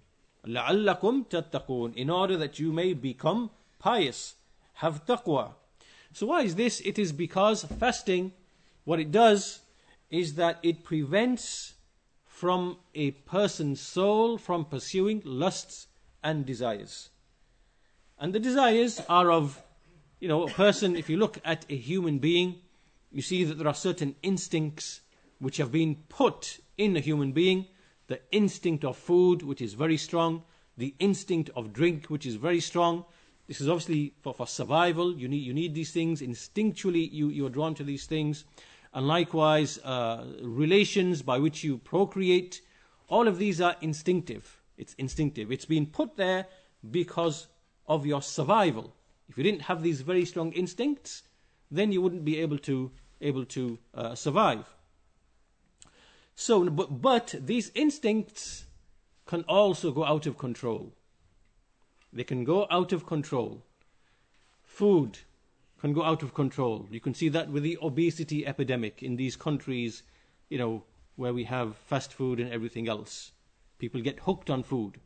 [0.45, 4.35] لَعَلَّكُمْ تَتَّقُونَ In order that you may become pious,
[4.75, 5.53] have taqwa.
[6.18, 6.80] So why is this?
[6.80, 8.32] It is because fasting,
[8.82, 9.60] what it does,
[10.10, 11.74] is that it prevents
[12.26, 15.86] from a person's soul from pursuing lusts
[16.20, 17.10] and desires.
[18.18, 19.62] And the desires are of,
[20.18, 22.56] you know, a person, if you look at a human being,
[23.12, 25.02] you see that there are certain instincts
[25.38, 27.66] which have been put in a human being.
[28.08, 30.42] The instinct of food, which is very strong,
[30.76, 33.04] the instinct of drink, which is very strong.
[33.48, 35.16] This is obviously for, for survival.
[35.16, 36.20] You need, you need these things.
[36.20, 38.44] Instinctually, you, you are drawn to these things.
[38.92, 42.60] And likewise, uh, relations by which you procreate.
[43.08, 44.60] All of these are instinctive.
[44.76, 45.50] It's instinctive.
[45.50, 46.46] It's been put there
[46.90, 47.48] because
[47.86, 48.94] of your survival.
[49.28, 51.22] If you didn't have these very strong instincts,
[51.70, 52.90] then you wouldn't be able to
[53.20, 54.64] able to uh, survive.
[56.36, 58.66] So, but, but these instincts
[59.26, 60.94] can also go out of control.
[62.12, 63.64] They can go out of control.
[64.62, 65.18] Food
[65.80, 66.86] can go out of control.
[66.90, 70.02] You can see that with the obesity epidemic in these countries,
[70.48, 70.84] you know,
[71.16, 73.32] where we have fast food and everything else.
[73.78, 74.98] People get hooked on food.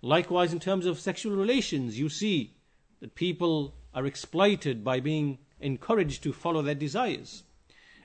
[0.00, 2.54] Likewise, in terms of sexual relations, you see
[3.00, 7.44] that people are exploited by being encouraged to follow their desires.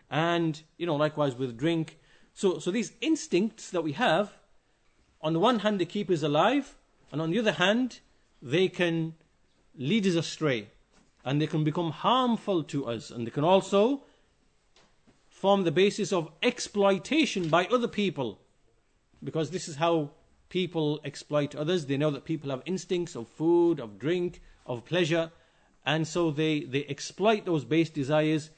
[0.10, 2.00] And, you know, likewise with drink.
[2.34, 4.32] So, so these instincts that we have,
[5.22, 6.76] on the one hand, they keep us alive,
[7.12, 8.00] and on the other hand,
[8.42, 9.16] they can
[9.76, 10.70] lead us astray,
[11.24, 14.04] and they can become harmful to us, and they can also
[15.30, 18.40] form the basis of exploitation by other people,
[19.24, 20.12] because this is how
[20.50, 21.86] people exploit others.
[21.86, 25.32] They know that people have instincts of food, of drink, of pleasure,
[25.86, 28.50] and so they, they exploit those base desires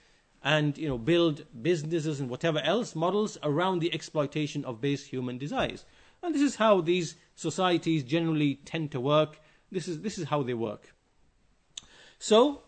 [0.43, 5.37] and you know build businesses and whatever else models around the exploitation of base human
[5.37, 5.85] desires.
[6.23, 9.39] And this is how these societies generally tend to work.
[9.71, 10.93] This is this is how they work.
[12.17, 12.63] So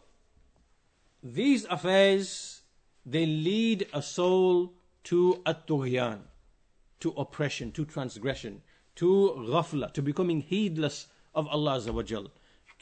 [1.23, 2.61] these affairs
[3.05, 4.73] they lead a soul
[5.05, 8.61] to at to oppression, to transgression,
[8.95, 12.29] to ghafla, to becoming heedless of Allah Azza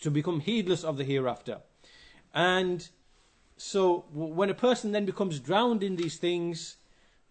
[0.02, 1.60] to become heedless of the hereafter.
[2.34, 2.88] And
[3.58, 6.78] so when a person then becomes drowned in these things,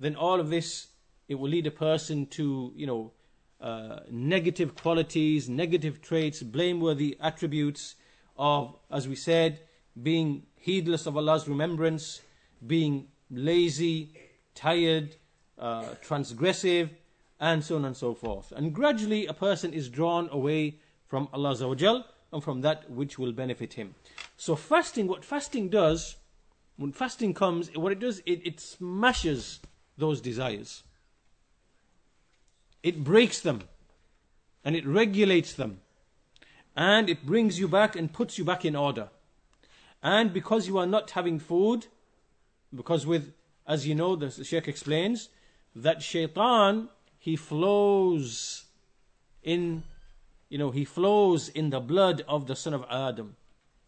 [0.01, 0.89] then all of this
[1.28, 3.12] it will lead a person to you know
[3.61, 7.96] uh, negative qualities, negative traits, blameworthy attributes
[8.36, 9.61] of, as we said,
[10.00, 12.20] being heedless of Allah's remembrance,
[12.66, 14.12] being lazy,
[14.54, 15.16] tired,
[15.59, 16.90] uh, transgressive,
[17.40, 18.52] and so on and so forth.
[18.52, 23.74] And gradually a person is drawn away from Allah and from that which will benefit
[23.74, 23.94] him.
[24.36, 26.16] So fasting, what fasting does,
[26.76, 29.61] when fasting comes, what it does, it, it smashes
[29.96, 30.82] those desires.
[32.82, 33.62] It breaks them
[34.64, 35.80] and it regulates them
[36.76, 39.08] and it brings you back and puts you back in order.
[40.02, 41.86] And because you are not having food,
[42.72, 43.32] because with,
[43.66, 45.28] as you know, the Sheikh explains,
[45.74, 48.64] that shaitan he flows
[49.42, 49.82] in,
[50.48, 53.36] you know, he flows in the blood of the son of Adam.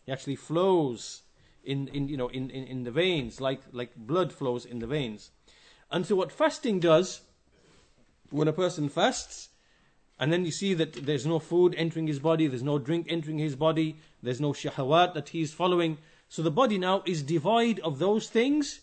[0.05, 1.23] He actually flows
[1.63, 4.87] in, in you know, in, in, in the veins, like, like blood flows in the
[4.87, 5.31] veins.
[5.91, 7.21] And so what fasting does,
[8.31, 9.49] when a person fasts,
[10.19, 13.39] and then you see that there's no food entering his body, there's no drink entering
[13.39, 15.99] his body, there's no shahawat that he's following.
[16.29, 18.81] So the body now is devoid of those things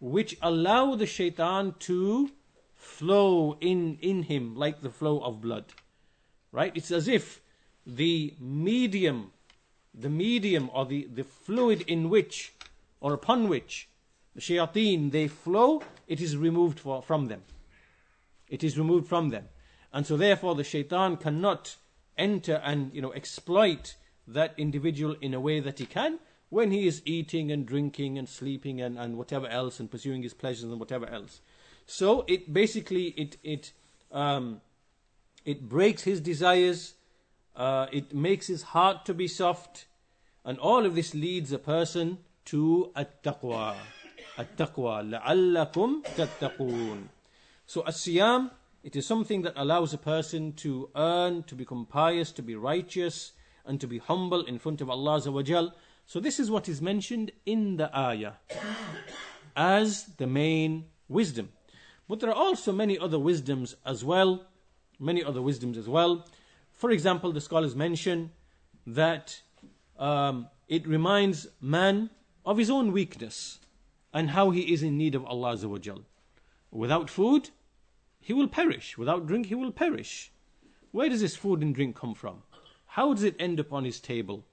[0.00, 2.30] which allow the shaitan to
[2.74, 5.64] flow in, in him like the flow of blood.
[6.52, 6.72] Right?
[6.74, 7.40] It's as if
[7.86, 9.32] the medium,
[9.94, 12.52] the medium or the, the fluid in which
[13.00, 13.88] or upon which
[14.34, 17.42] the shayateen they flow, it is removed for, from them.
[18.47, 19.45] It is removed from them.
[19.93, 21.77] And so therefore the shaitan cannot
[22.17, 23.95] enter and you know exploit
[24.27, 26.19] that individual in a way that he can
[26.49, 30.33] when he is eating and drinking and sleeping and, and whatever else and pursuing his
[30.33, 31.41] pleasures and whatever else.
[31.85, 33.71] So it basically it it
[34.11, 34.61] um,
[35.45, 36.95] it breaks his desires.
[37.55, 39.85] Uh, it makes his heart to be soft,
[40.45, 43.75] and all of this leads a person to at-taqwa.
[44.37, 47.07] At-taqwa, لَعَلَّكُمْ تَتَّقُونَ
[47.66, 48.50] so as-siyam,
[48.84, 53.32] it is something that allows a person to earn, to become pious, to be righteous,
[53.64, 55.72] and to be humble in front of Allah Azza
[56.06, 58.34] So this is what is mentioned in the ayah
[59.56, 61.48] as the main wisdom.
[62.08, 64.46] But there are also many other wisdoms as well,
[65.00, 66.24] many other wisdoms as well.
[66.72, 68.30] For example, the scholars mention
[68.86, 69.40] that
[69.98, 72.10] um, it reminds man
[72.44, 73.58] of his own weakness
[74.12, 75.68] and how he is in need of Allah Azza
[76.70, 77.50] Without food,
[78.20, 78.98] he will perish.
[78.98, 80.32] Without drink, he will perish.
[80.90, 82.42] Where does this food and drink come from?
[82.86, 84.44] How does it end up on his table?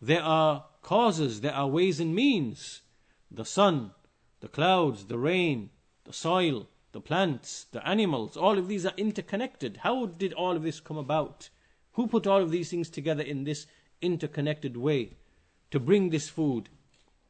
[0.00, 2.82] There are causes, there are ways and means.
[3.30, 3.92] The sun,
[4.40, 5.70] the clouds, the rain,
[6.04, 9.78] the soil, the plants, the animals, all of these are interconnected.
[9.78, 11.50] How did all of this come about?
[11.92, 13.66] Who put all of these things together in this
[14.00, 15.16] interconnected way
[15.70, 16.68] to bring this food?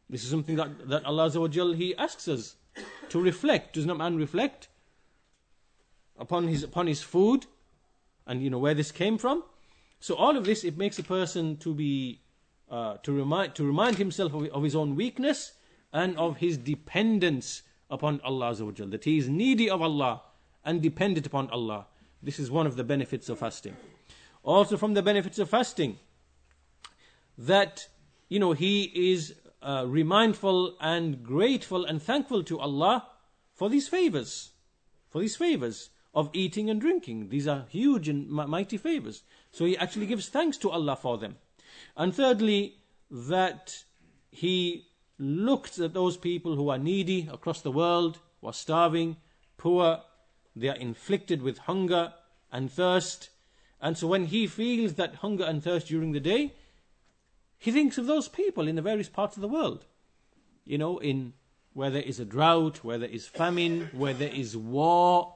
[0.09, 2.57] This is something that, that Allah He asks us
[3.11, 3.75] to reflect.
[3.75, 4.69] Does not man reflect
[6.19, 7.47] upon his upon his food
[8.27, 9.43] and you know where this came from?
[10.01, 12.21] So all of this it makes a person to be
[12.71, 15.53] uh, to remind to remind himself of, of his own weakness
[15.93, 20.23] and of his dependence upon Allah that he is needy of Allah
[20.65, 21.87] and dependent upon Allah.
[22.23, 23.77] This is one of the benefits of fasting.
[24.43, 25.99] Also from the benefits of fasting,
[27.39, 27.89] that
[28.29, 33.09] you know he is uh, remindful and grateful and thankful to Allah
[33.55, 34.53] for these favors,
[35.11, 37.29] for these favors of eating and drinking.
[37.29, 39.23] These are huge and mighty favors.
[39.51, 41.37] So he actually gives thanks to Allah for them.
[41.97, 42.77] And thirdly,
[43.11, 43.85] that
[44.31, 44.87] he
[45.19, 49.17] looked at those people who are needy across the world, who are starving,
[49.57, 50.03] poor,
[50.55, 52.15] they are inflicted with hunger
[52.53, 53.31] and thirst.
[53.81, 56.55] And so when he feels that hunger and thirst during the day,
[57.59, 59.85] he thinks of those people in the various parts of the world.
[60.65, 61.33] You know, in
[61.73, 65.35] where there is a drought, where there is famine, where there is war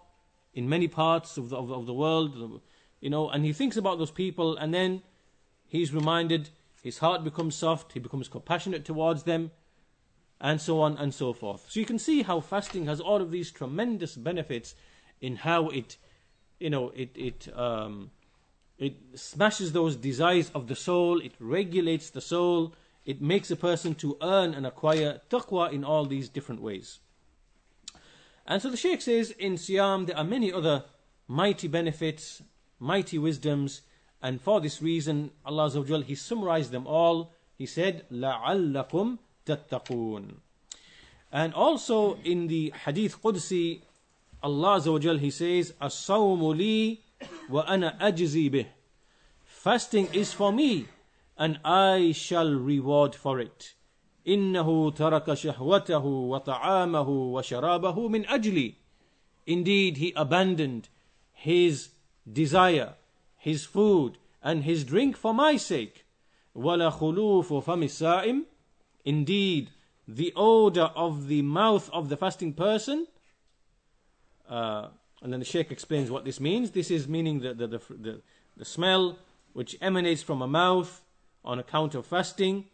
[0.54, 2.60] in many parts of the, of, of the world,
[3.00, 5.02] you know, and he thinks about those people and then
[5.66, 6.50] he's reminded,
[6.82, 9.50] his heart becomes soft, he becomes compassionate towards them,
[10.40, 11.66] and so on and so forth.
[11.68, 14.74] So you can see how fasting has all of these tremendous benefits
[15.20, 15.96] in how it,
[16.58, 18.10] you know, it, it, um,
[18.82, 22.74] it smashes those desires of the soul, it regulates the soul,
[23.04, 26.98] it makes a person to earn and acquire taqwa in all these different ways.
[28.46, 30.84] And so the Sheikh says in Siyam there are many other
[31.28, 32.42] mighty benefits,
[32.78, 33.82] mighty wisdoms,
[34.20, 37.32] and for this reason Allah Azza wa Jal, He summarized them all.
[37.56, 40.34] He said, لَعَلَّكُمْ تَتَّقُونَ
[41.30, 43.82] And also in the Hadith Qudsi,
[44.42, 46.98] Allah Azza wa Jal, He says, أَصَّوْمُ لِي
[47.49, 48.65] وَأَنَا أَجْزِي بِهِ
[49.45, 50.87] Fasting is for me,
[51.37, 53.75] and I shall reward for it.
[54.27, 58.75] إنه ترك شهوته وطعامه وشرابه من أجلي.
[59.45, 60.89] Indeed, he abandoned
[61.33, 61.89] his
[62.31, 62.95] desire,
[63.37, 66.05] his food, and his drink for my sake.
[66.55, 68.45] ولا خلوف فم السائم.
[69.05, 69.69] Indeed,
[70.07, 73.07] the odor of the mouth of the fasting person
[74.49, 74.87] uh,
[75.21, 76.71] and then the Sheikh explains what this means.
[76.71, 78.21] This is meaning the, the, the, the,
[78.55, 79.17] the smell
[79.53, 81.01] which emanates from a mouth
[81.43, 82.65] on account of fasting,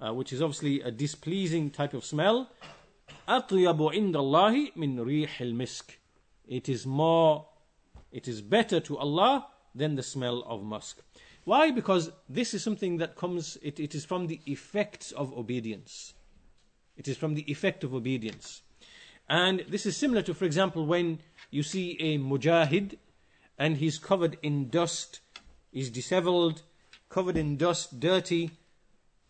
[0.00, 2.50] uh, which is obviously a displeasing type of smell.
[3.28, 5.96] أطيب عند الله من ريح المسك.
[6.46, 7.46] It is more,
[8.12, 11.02] it is better to Allah than the smell of musk.
[11.44, 11.70] Why?
[11.70, 16.14] Because this is something that comes, it, it is from the effects of obedience.
[16.96, 18.62] It is from the effect of obedience.
[19.28, 21.20] And this is similar to, for example, when
[21.51, 22.97] you see a mujahid
[23.57, 25.19] and he's covered in dust,
[25.71, 26.63] he's disheveled,
[27.09, 28.51] covered in dust, dirty.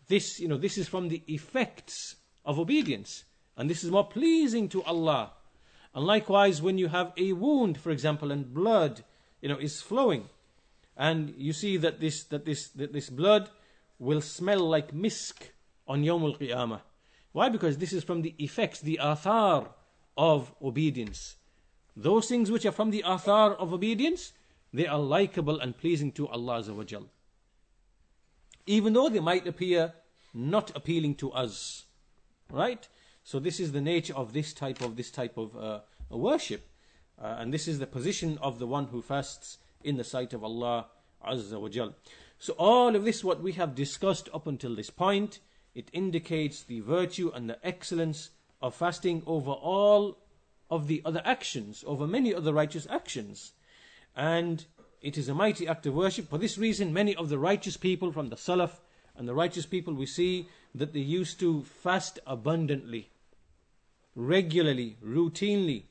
[0.08, 3.24] This, you know, this is from the effects of obedience.
[3.56, 5.32] And this is more pleasing to Allah.
[5.94, 9.04] And likewise, when you have a wound, for example, and blood,
[9.42, 10.28] you know, is flowing,
[10.96, 13.50] and you see that this that this that this blood
[13.98, 15.50] will smell like misk
[15.86, 16.80] on Yawm al Qiyamah.
[17.32, 17.48] Why?
[17.48, 19.68] Because this is from the effects, the athar
[20.16, 21.36] of obedience.
[21.96, 24.32] Those things which are from the athar of obedience,
[24.72, 26.62] they are likable and pleasing to Allah
[28.66, 29.92] Even though they might appear
[30.34, 31.84] not appealing to us.
[32.50, 32.88] Right?
[33.24, 35.80] So this is the nature of this type of this type of uh,
[36.10, 36.68] worship.
[37.20, 40.42] Uh, and this is the position of the one who fasts in the sight of
[40.42, 40.86] Allah
[41.26, 41.94] Azza.
[42.38, 45.38] So all of this, what we have discussed up until this point,
[45.74, 48.30] it indicates the virtue and the excellence
[48.60, 50.18] of fasting over all
[50.72, 53.52] of the other actions, over many other righteous actions.
[54.16, 54.64] And
[55.02, 56.30] it is a mighty act of worship.
[56.30, 58.80] For this reason, many of the righteous people from the Salaf
[59.14, 63.10] and the righteous people we see that they used to fast abundantly,
[64.16, 65.82] regularly, routinely,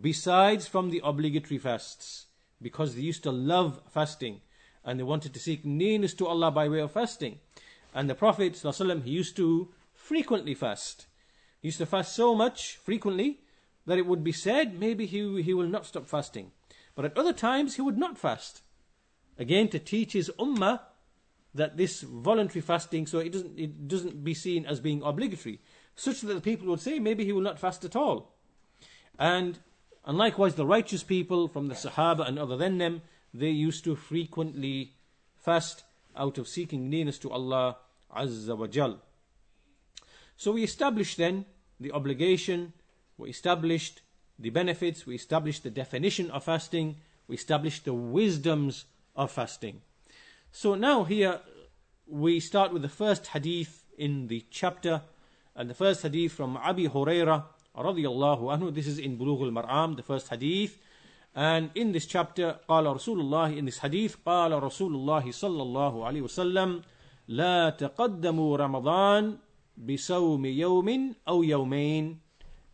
[0.00, 2.26] besides from the obligatory fasts,
[2.60, 4.40] because they used to love fasting
[4.84, 7.38] and they wanted to seek nearness to Allah by way of fasting.
[7.94, 8.60] And the Prophet
[9.04, 11.06] he used to frequently fast.
[11.60, 13.41] He used to fast so much frequently
[13.86, 16.52] that it would be said maybe he, he will not stop fasting.
[16.94, 18.62] But at other times he would not fast.
[19.38, 20.80] Again, to teach his ummah
[21.54, 25.60] that this voluntary fasting, so it doesn't, it doesn't be seen as being obligatory,
[25.94, 28.34] such that the people would say maybe he will not fast at all.
[29.18, 29.58] And,
[30.04, 33.02] and likewise, the righteous people from the Sahaba and other than them,
[33.34, 34.94] they used to frequently
[35.38, 35.84] fast
[36.16, 37.76] out of seeking nearness to Allah
[38.14, 38.98] Azza wa Jal.
[40.36, 41.46] So we established then
[41.80, 42.72] the obligation
[43.18, 44.02] we established
[44.38, 46.96] the benefits, we established the definition of fasting,
[47.28, 48.84] we established the wisdoms
[49.14, 49.82] of fasting.
[50.50, 51.40] So now here
[52.06, 55.02] we start with the first hadith in the chapter,
[55.54, 57.44] and the first hadith from Abi Huraira
[57.76, 58.74] radiallahu anhu.
[58.74, 60.78] This is in Bulugh Maram, the first hadith.
[61.34, 66.04] And in this chapter, قال رسول الله in this hadith, قال رسول الله صلى الله
[66.06, 66.82] عليه وسلم
[67.28, 69.38] لا تقدموا رمضان
[69.76, 72.18] بصوم يوم أو يومين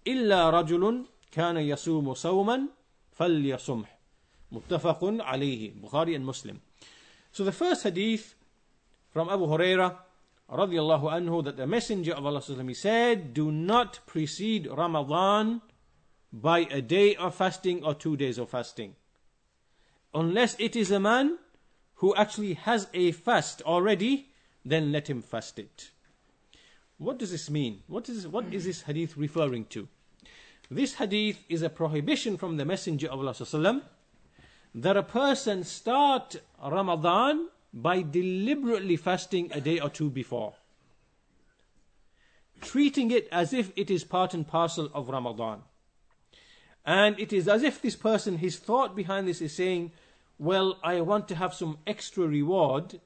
[0.08, 2.68] إلا رجل كان يصوم صوما
[3.12, 3.86] فليصمه
[4.52, 6.62] متفق عليه Bukhari and Muslim
[7.32, 8.36] So the first hadith
[9.12, 9.98] from Abu Huraira
[10.52, 15.62] radiallahu anhu that the messenger of Allah he said do not precede Ramadan
[16.32, 18.96] by a day of fasting or two days of fasting
[20.14, 21.38] unless it is a man
[21.96, 24.30] who actually has a fast already
[24.66, 25.92] then let him fast it
[26.99, 29.89] what does this mean what is what is this hadith referring to
[30.71, 33.83] this hadith is a prohibition from the messenger of Allah
[34.75, 40.55] that a person start Ramadan by deliberately fasting a day or two before,
[42.61, 45.63] treating it as if it is part and parcel of Ramadan.
[46.85, 49.93] And it is as if this person, his thought behind this is saying,
[50.39, 53.01] Well, I want to have some extra reward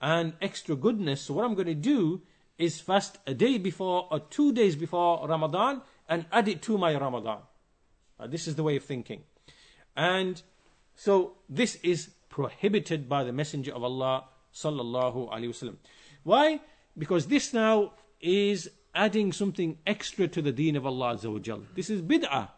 [0.00, 1.22] and extra goodness.
[1.22, 2.22] So, what I'm going to do
[2.62, 6.94] is fast a day before or two days before Ramadan and add it to my
[6.94, 7.40] Ramadan.
[8.20, 9.22] Uh, this is the way of thinking.
[9.96, 10.40] And
[10.94, 15.76] so, this is prohibited by the Messenger of Allah sallallahu alaihi wasallam.
[16.22, 16.60] Why?
[16.96, 22.00] Because this now is adding something extra to the deen of Allah azza This is
[22.00, 22.50] bid'ah.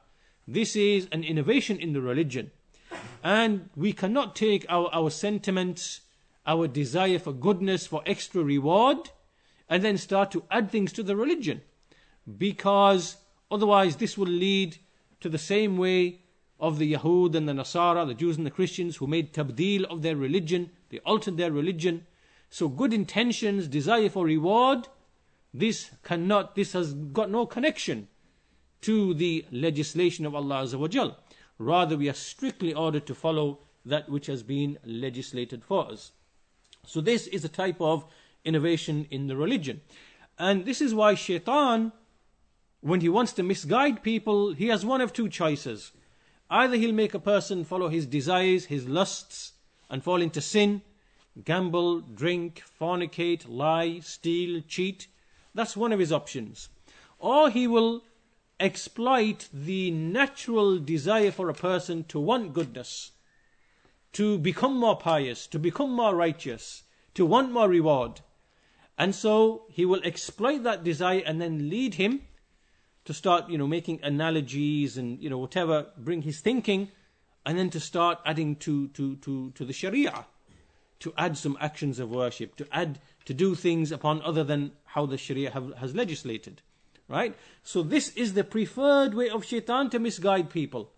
[0.47, 2.51] This is an innovation in the religion.
[3.23, 6.01] And we cannot take our, our sentiments,
[6.47, 9.11] our desire for goodness, for extra reward,
[9.69, 11.63] and then start to add things to the religion.
[12.39, 13.17] Because
[13.51, 14.79] otherwise, this will lead
[15.21, 16.21] to the same way
[16.61, 20.03] of the Yahud and the Nasara, the Jews and the Christians who made tabdil of
[20.03, 22.07] their religion, they altered their religion.
[22.51, 24.89] So good intentions, desire for reward,
[25.53, 28.09] this cannot, this has got no connection
[28.83, 31.17] to the legislation of Allah
[31.59, 36.13] Rather, we are strictly ordered to follow that which has been legislated for us.
[36.87, 38.05] So this is a type of
[38.45, 39.81] innovation in the religion.
[40.39, 41.93] And this is why shaitan,
[42.81, 45.93] when he wants to misguide people, he has one of two choices.
[46.51, 49.53] Either he'll make a person follow his desires, his lusts,
[49.89, 50.83] and fall into sin,
[51.45, 55.09] gamble, drink, fornicate, lie, steal, cheat.
[55.55, 56.69] That's one of his options.
[57.19, 58.03] Or he will
[58.61, 63.13] exploit the natural desire for a person to want goodness,
[64.13, 66.85] to become more pious, to become more righteous,
[67.15, 68.21] to want more reward.
[68.97, 72.23] And so he will exploit that desire and then lead him
[73.05, 76.91] to start, you know, making analogies and, you know, whatever, bring his thinking,
[77.45, 80.27] and then to start adding to, to, to, to the Sharia,
[81.01, 85.07] to add some actions of worship, to add, to do things upon other than how
[85.07, 86.63] the Sharia have, has legislated.
[87.07, 87.37] Right?
[87.63, 90.91] So this is the preferred way of shaitan to misguide people.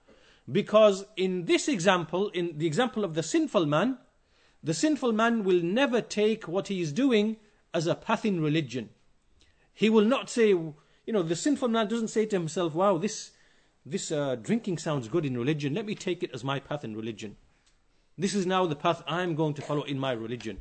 [0.50, 3.98] Because in this example, in the example of the sinful man,
[4.62, 7.36] the sinful man will never take what he is doing
[7.72, 8.90] as a path in religion.
[9.72, 10.74] He will not say, you
[11.08, 13.32] know, the sinful man doesn't say to himself, wow, this,
[13.84, 15.74] this uh, drinking sounds good in religion.
[15.74, 17.36] Let me take it as my path in religion.
[18.18, 20.58] This is now the path I'm going to follow in my religion.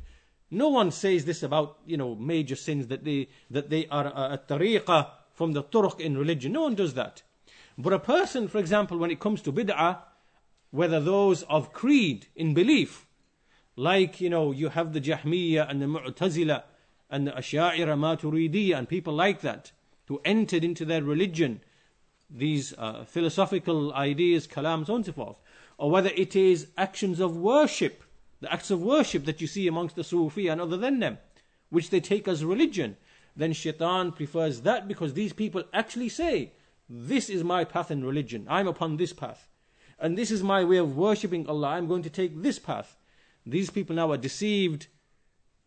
[0.50, 4.38] No one says this about, you know, major sins that they, that they are a
[4.46, 6.52] tariqah from the turuq in religion.
[6.52, 7.22] No one does that.
[7.78, 9.98] But a person, for example, when it comes to bid'ah,
[10.70, 13.06] whether those of creed in belief,
[13.76, 16.62] like, you know, you have the Jahmiyyah and the Mu'tazila
[17.10, 19.72] and the Asha'ira Maturidiyya and people like that,
[20.06, 21.60] who entered into their religion
[22.28, 25.40] these uh, philosophical ideas, kalam, so on and so forth,
[25.78, 28.02] or whether it is actions of worship,
[28.40, 31.18] the acts of worship that you see amongst the Sufi and other than them,
[31.70, 32.96] which they take as religion,
[33.36, 36.52] then shaitan prefers that because these people actually say,
[36.88, 39.48] This is my path in religion, I'm upon this path,
[39.98, 42.96] and this is my way of worshipping Allah, I'm going to take this path.
[43.44, 44.88] These people now are deceived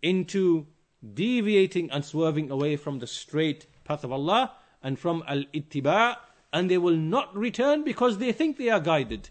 [0.02, 0.68] into
[1.14, 6.18] deviating and swerving away from the straight path of Allah and from al ittiba,
[6.52, 9.30] and they will not return because they think they are guided.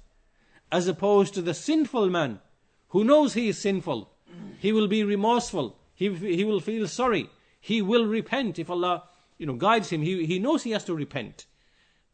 [0.71, 2.41] As opposed to the sinful man
[2.89, 4.11] who knows he is sinful,
[4.59, 9.05] he will be remorseful, he, he will feel sorry, he will repent if Allah
[9.39, 10.03] you know, guides him.
[10.03, 11.47] He, he knows he has to repent.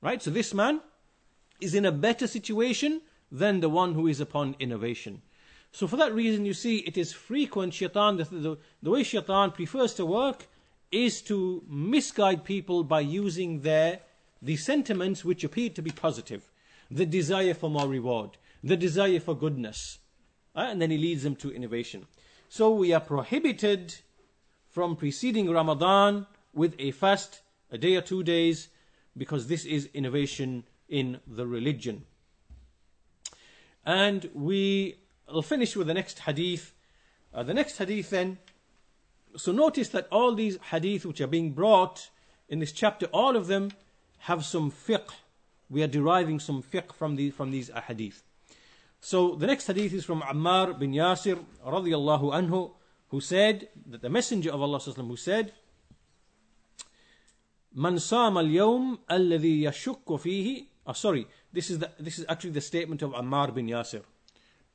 [0.00, 0.22] Right?
[0.22, 0.80] So this man
[1.60, 3.00] is in a better situation
[3.32, 5.22] than the one who is upon innovation.
[5.74, 9.50] So for that reason, you see, it is frequent shaitan, the, the, the way shaitan
[9.50, 10.46] prefers to work
[10.92, 13.98] is to misguide people by using their
[14.40, 16.48] the sentiments which appear to be positive,
[16.92, 18.30] the desire for more reward,
[18.62, 19.98] the desire for goodness.
[20.54, 22.06] Uh, and then he leads them to innovation.
[22.48, 23.96] So we are prohibited
[24.70, 27.40] from preceding Ramadan with a fast,
[27.72, 28.68] a day or two days,
[29.16, 32.04] because this is innovation in the religion.
[33.84, 34.98] And we
[35.32, 36.72] will finish with the next hadith.
[37.32, 38.38] Uh, the next hadith then.
[39.36, 42.10] So notice that all these hadith which are being brought
[42.48, 43.72] in this chapter, all of them
[44.18, 45.10] have some fiqh.
[45.70, 48.22] We are deriving some fiqh from, the, from these hadith.
[49.00, 52.72] So the next hadith is from Ammar bin Yasir radiallahu anhu,
[53.08, 55.52] who said that the Messenger of Allah who said,
[57.74, 60.66] Man sama al-yawm alladhi yashukku fihi.
[60.86, 64.02] Oh, sorry, this is, the, this is actually the statement of Ammar bin Yasir.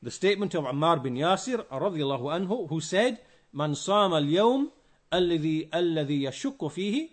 [0.02, 3.20] The statement of Ammar bin Yasir radiallahu anhu, who said,
[3.52, 4.72] Man sama al-yawm
[5.12, 7.10] alladhi, alladhi yashukku fihi,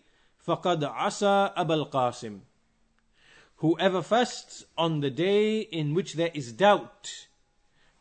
[0.46, 2.40] faqad asa abal qasim.
[3.56, 7.26] Whoever fasts on the day in which there is doubt,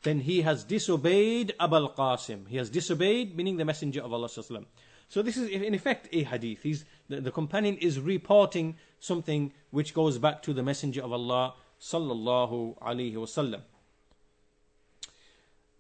[0.06, 2.48] then he has disobeyed Abul Qasim.
[2.48, 4.30] He has disobeyed, meaning the Messenger of Allah.
[4.30, 6.62] So this is in effect a hadith.
[6.62, 11.56] He's, the, the companion is reporting something which goes back to the Messenger of Allah
[11.82, 13.62] sallallahu alaihi wasallam.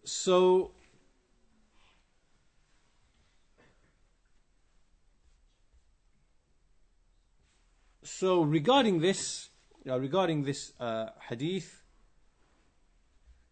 [0.05, 0.71] So
[8.03, 9.49] so regarding this
[9.89, 11.83] uh, regarding this uh, hadith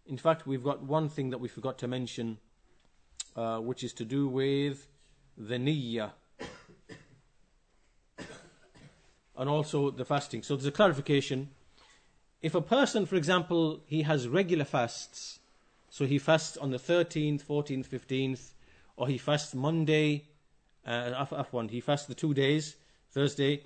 [0.06, 2.38] in fact we've got one thing that we forgot to mention
[3.36, 4.88] uh, which is to do with
[5.38, 6.12] the niyyah
[9.36, 10.44] and also the fasting.
[10.44, 11.50] So there's a clarification.
[12.42, 15.40] If a person, for example, he has regular fasts,
[15.94, 18.54] so he fasts on the 13th, 14th, 15th,
[18.98, 20.24] or he fasts Monday,
[20.88, 22.78] uh, one, he fasts the two days,
[23.12, 23.62] Thursday,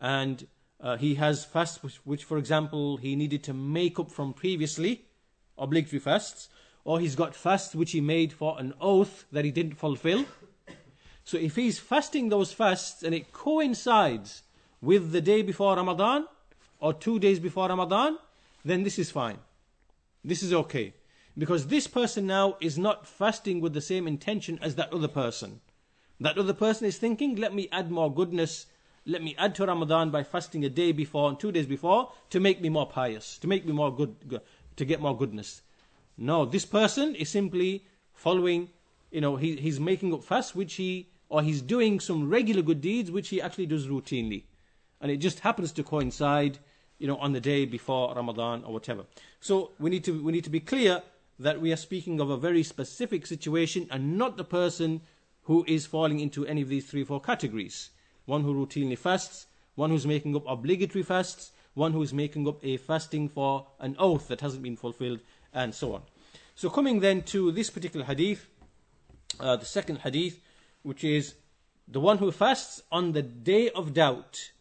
[0.00, 0.46] and
[0.80, 5.06] uh, he has fasts which, which, for example, he needed to make up from previously,
[5.58, 6.48] obligatory fasts,
[6.84, 10.24] or he's got fasts which he made for an oath that he didn't fulfill.
[11.24, 14.44] So if he's fasting those fasts and it coincides
[14.80, 16.28] with the day before Ramadan
[16.78, 18.18] or two days before Ramadan,
[18.64, 19.38] then this is fine.
[20.24, 20.94] This is okay.
[21.36, 25.60] Because this person now is not fasting with the same intention as that other person.
[26.20, 28.66] That other person is thinking, let me add more goodness,
[29.06, 32.38] let me add to Ramadan by fasting a day before and two days before to
[32.38, 34.40] make me more pious, to make me more good,
[34.76, 35.62] to get more goodness.
[36.16, 38.68] No, this person is simply following,
[39.10, 42.80] you know, he, he's making up fasts which he, or he's doing some regular good
[42.80, 44.44] deeds which he actually does routinely
[45.02, 46.58] and it just happens to coincide,
[46.98, 49.04] you know, on the day before Ramadan or whatever.
[49.40, 51.02] So we need to we need to be clear
[51.42, 55.00] that we are speaking of a very specific situation and not the person
[55.42, 57.90] who is falling into any of these three or four categories.
[58.24, 62.64] One who routinely fasts, one who's making up obligatory fasts, one who is making up
[62.64, 65.20] a fasting for an oath that hasn't been fulfilled,
[65.52, 66.02] and so on.
[66.54, 68.46] So coming then to this particular hadith,
[69.40, 70.40] uh, the second hadith,
[70.82, 71.34] which is
[71.88, 74.52] the one who fasts on the day of doubt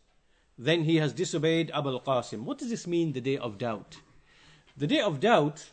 [0.61, 2.43] then he has disobeyed Abul Qasim.
[2.43, 3.97] What does this mean, the day of doubt?
[4.77, 5.71] The day of doubt,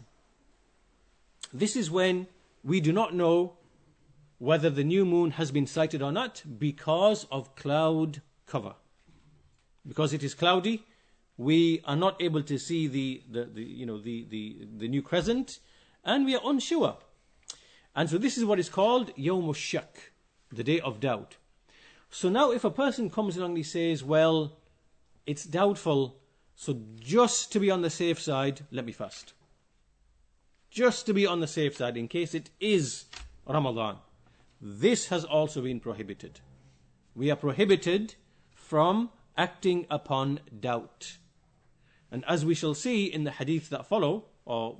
[1.52, 2.26] this is when
[2.64, 3.54] we do not know
[4.38, 8.74] whether the new moon has been sighted or not because of cloud cover.
[9.86, 10.84] Because it is cloudy,
[11.36, 15.02] we are not able to see the, the, the, you know, the, the, the new
[15.02, 15.60] crescent,
[16.04, 16.96] and we are unsure.
[17.96, 20.12] And so this is what is called Yom Shak,
[20.52, 21.36] the day of doubt.
[22.10, 24.58] So now if a person comes along and he says, well,
[25.26, 26.16] it's doubtful.
[26.54, 29.32] So just to be on the safe side, let me fast.
[30.70, 33.06] Just to be on the safe side in case it is
[33.46, 33.96] Ramadan.
[34.60, 36.40] This has also been prohibited.
[37.14, 38.14] We are prohibited
[38.52, 41.16] from acting upon doubt.
[42.10, 44.76] And as we shall see in the hadith that follow, or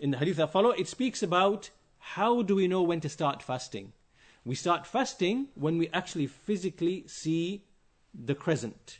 [0.00, 3.42] in the hadith that follow, it speaks about how do we know when to start
[3.42, 3.92] fasting.
[4.44, 7.64] We start fasting when we actually physically see
[8.14, 8.98] the crescent.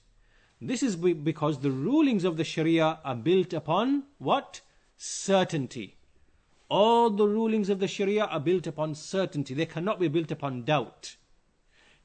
[0.61, 4.63] This is because the rulings of the Sharia are built upon what?
[4.97, 5.97] Certainty.
[6.69, 9.55] All the rulings of the Sharia are built upon certainty.
[9.55, 11.17] They cannot be built upon doubt.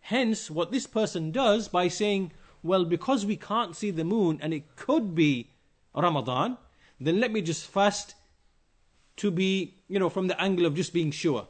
[0.02, 2.32] Hence, what this person does by saying,
[2.64, 5.52] well, because we can't see the moon and it could be
[5.96, 6.58] Ramadan,
[7.00, 8.16] then let me just fast
[9.18, 11.48] to be, you know, from the angle of just being sure.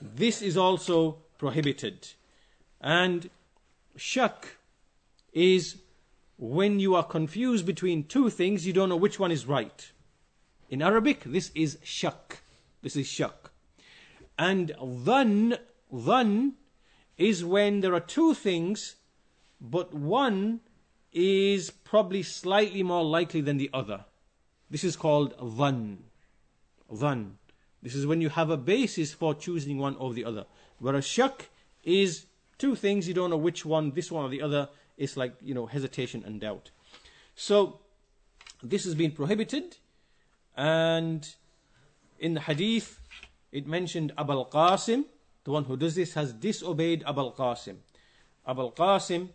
[0.00, 2.08] This is also prohibited.
[2.80, 3.30] And
[3.96, 4.56] shak
[5.32, 5.76] is
[6.36, 9.92] when you are confused between two things, you don't know which one is right.
[10.68, 12.40] In Arabic, this is shak.
[12.82, 13.50] This is shak.
[14.38, 15.58] And dhan,
[15.92, 16.52] dhan
[17.16, 18.96] is when there are two things,
[19.60, 20.60] but one
[21.12, 24.04] is probably slightly more likely than the other.
[24.68, 25.98] This is called dhan.
[26.92, 27.32] Dhan.
[27.82, 30.46] This is when you have a basis for choosing one over the other.
[30.78, 31.50] Whereas shak
[31.84, 32.26] is
[32.58, 34.68] two things, you don't know which one, this one or the other.
[34.96, 36.70] It's like, you know, hesitation and doubt.
[37.34, 37.80] So,
[38.62, 39.76] this has been prohibited.
[40.56, 41.28] And
[42.18, 43.00] in the hadith,
[43.52, 45.04] it mentioned Abul Qasim,
[45.44, 47.76] the one who does this has disobeyed Abul Qasim.
[48.46, 49.28] Abul Qasim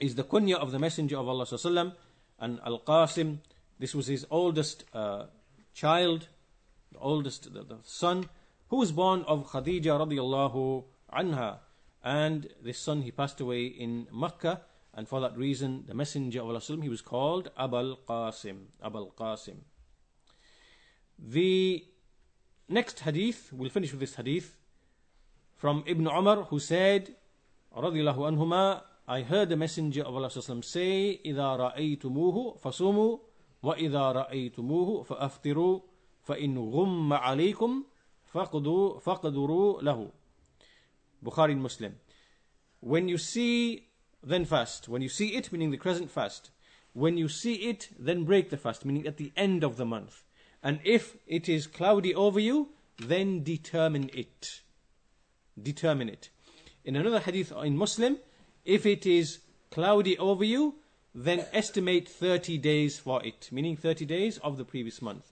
[0.00, 1.94] is the kunya of the Messenger of Allah sallam,
[2.38, 3.38] and Al Qasim,
[3.78, 5.26] this was his oldest uh,
[5.74, 6.28] child,
[6.92, 8.28] the oldest the, the son,
[8.68, 11.58] who was born of Khadija radiallahu anha
[12.03, 14.61] And this son, he passed away in Makkah,
[14.93, 18.65] and for that reason, the Messenger of Allah sallam, he was called Abul Qasim.
[18.81, 19.57] Abul Qasim.
[21.17, 21.85] The
[22.67, 24.55] next hadith, we'll finish with this hadith
[25.55, 27.15] from Ibn Umar, who said,
[27.75, 33.19] radiallahu anhuma, I heard the Messenger of Allah say, إِذَا رَأَيْتُمُوهُ فَصُومُوا
[33.63, 35.79] وَإِذَا رَأَيْتُمُوهُ فَأَفْطِرُوا
[36.27, 37.83] فَإِنْ غُمَّ عَلَيْكُمْ
[38.33, 40.11] فَقْدُوا فَقْدُرُوا لَهُ
[41.23, 41.95] Bukhari and Muslim.
[42.79, 43.87] When you see,
[44.21, 44.89] then fast.
[44.89, 46.51] When you see it, meaning the crescent fast.
[46.93, 50.23] When you see it, then break the fast, meaning at the end of the month.
[50.61, 54.61] And if it is cloudy over you, then determine it.
[55.61, 56.29] Determine it.
[56.85, 58.17] In another hadith in Muslim,
[58.65, 59.39] if it is
[59.71, 60.75] cloudy over you,
[61.15, 65.31] then estimate 30 days for it, meaning 30 days of the previous month.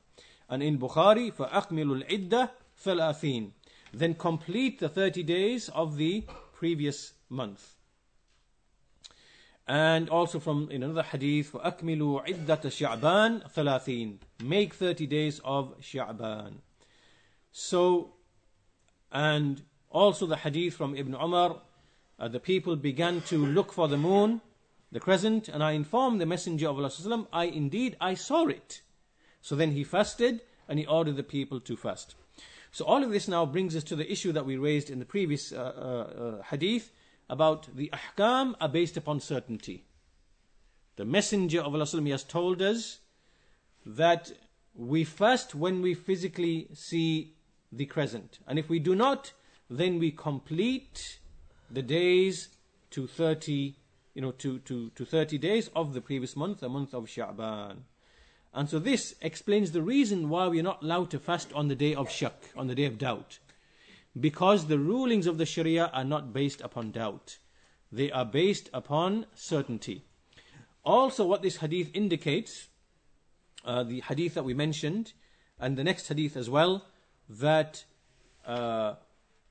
[0.49, 2.49] And in Bukhari, فَأَقْمِلُ الْعِدَّةِ
[2.83, 3.51] ثَلَاثِينَ
[3.93, 7.75] Then complete the 30 days of the previous month.
[9.67, 16.55] And also from in another hadith, فَأَكْمِلُوا عِدَّةَ شَعْبَانَ ثَلَاثِينَ Make 30 days of Sha'ban.
[17.51, 18.13] So,
[19.11, 21.61] and also the hadith from Ibn Umar,
[22.19, 24.41] uh, the people began to look for the moon,
[24.91, 28.81] the crescent, and I informed the Messenger of Allah, I indeed I saw it.
[29.41, 32.15] So then he fasted and he ordered the people to fast.
[32.72, 35.04] So all of this now brings us to the issue that we raised in the
[35.04, 36.92] previous uh, uh, uh hadith
[37.28, 39.84] about the ahkam are based upon certainty.
[40.96, 43.00] The Messenger of Allah has told us
[43.84, 44.32] that
[44.74, 47.34] we fast when we physically see
[47.72, 48.38] the crescent.
[48.46, 49.32] And if we do not,
[49.68, 51.18] then we complete
[51.70, 52.48] the days
[52.90, 53.74] to 30,
[54.14, 57.78] you know, to, to, to 30 days of the previous month, the month of Sha'ban.
[58.56, 61.74] And so this explains the reason why we are not allowed to fast on the
[61.74, 63.38] day of shak, on the day of doubt.
[64.18, 67.36] Because the rulings of the Sharia are not based upon doubt.
[67.92, 70.06] They are based upon certainty.
[70.84, 72.68] Also, what this hadith indicates,
[73.66, 75.12] uh, the hadith that we mentioned,
[75.60, 76.86] and the next hadith as well,
[77.28, 77.84] that
[78.46, 78.94] uh,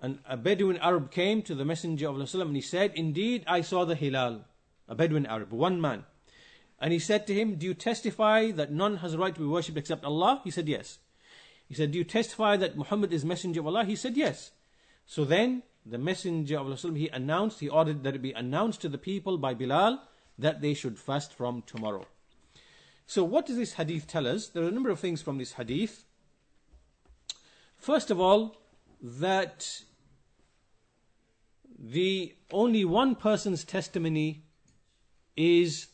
[0.01, 3.61] and a Bedouin Arab came to the Messenger of Allah and he said, Indeed, I
[3.61, 4.45] saw the Hilal.
[4.87, 6.05] A Bedouin Arab, one man.
[6.79, 9.47] And he said to him, Do you testify that none has a right to be
[9.47, 10.41] worshipped except Allah?
[10.43, 10.99] He said, Yes.
[11.67, 13.85] He said, Do you testify that Muhammad is Messenger of Allah?
[13.85, 14.51] He said, Yes.
[15.05, 18.89] So then the Messenger of Allah he announced, he ordered that it be announced to
[18.89, 20.01] the people by Bilal
[20.37, 22.05] that they should fast from tomorrow.
[23.07, 24.47] So what does this hadith tell us?
[24.47, 26.05] There are a number of things from this hadith.
[27.77, 28.57] First of all,
[29.01, 29.81] that
[31.77, 34.43] the only one person's testimony
[35.37, 35.87] is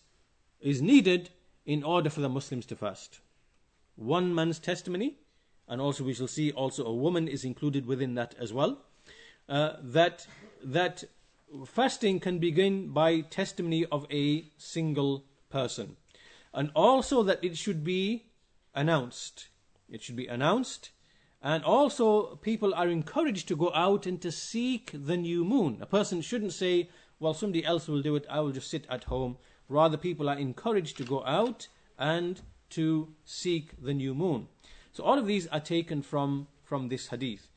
[0.62, 1.30] is needed
[1.66, 3.20] in order for the Muslims to fast.
[3.96, 5.18] One man's testimony,
[5.68, 8.80] and also we shall see also a woman is included within that as well.
[9.50, 10.28] Uh, that
[10.64, 11.04] that
[11.66, 15.98] fasting can begin by testimony of a single person,
[16.54, 18.26] and also that it should be
[18.74, 19.48] announced.
[19.90, 20.92] It should be announced
[21.44, 25.80] and also, people are encouraged to go out and to seek the new moon.
[25.82, 26.90] A person shouldn't say,
[27.20, 29.38] well, somebody else will do it, I will just sit at home.
[29.72, 34.50] Rather, people are encouraged to go out and to seek the new moon.
[34.92, 37.48] So, all of these are taken from, from this hadith.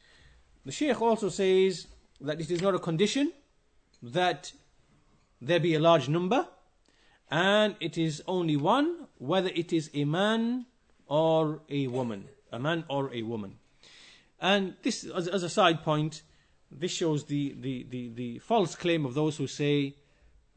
[0.65, 1.89] The Shaykh also says
[2.21, 3.33] that it is not a condition
[4.01, 4.53] that
[5.41, 6.47] there be a large number,
[7.33, 10.67] and it is only one, whether it is a man
[11.09, 12.29] or a woman.
[12.53, 13.57] A man or a woman.
[14.41, 16.23] And this, as, as a side point,
[16.71, 19.97] this shows the, the, the, the, false claim of those who say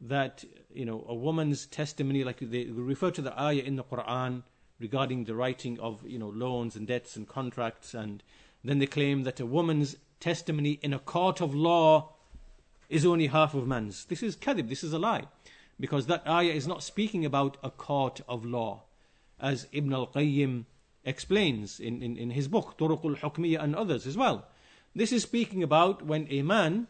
[0.00, 4.42] that you know a woman's testimony, like they refer to the ayah in the Quran
[4.78, 8.22] regarding the writing of you know loans and debts and contracts, and
[8.64, 12.12] then they claim that a woman's testimony in a court of law
[12.88, 14.04] is only half of man's.
[14.06, 15.24] This is kadhib, this is a lie,
[15.78, 18.84] because that ayah is not speaking about a court of law,
[19.40, 20.64] as Ibn al-Qayyim
[21.04, 24.46] explains in, in, in his book, Turuqul Hukmiyya and others as well.
[24.94, 26.88] This is speaking about when a man,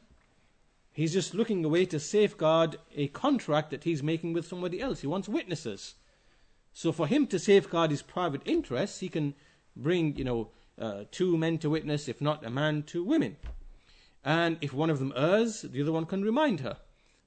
[0.99, 5.01] He's just looking away to safeguard a contract that he's making with somebody else.
[5.01, 5.95] He wants witnesses.
[6.73, 9.35] So for him to safeguard his private interests, he can
[9.77, 13.37] bring, you know, uh, two men to witness, if not a man to women.
[14.25, 16.79] And if one of them errs, the other one can remind her.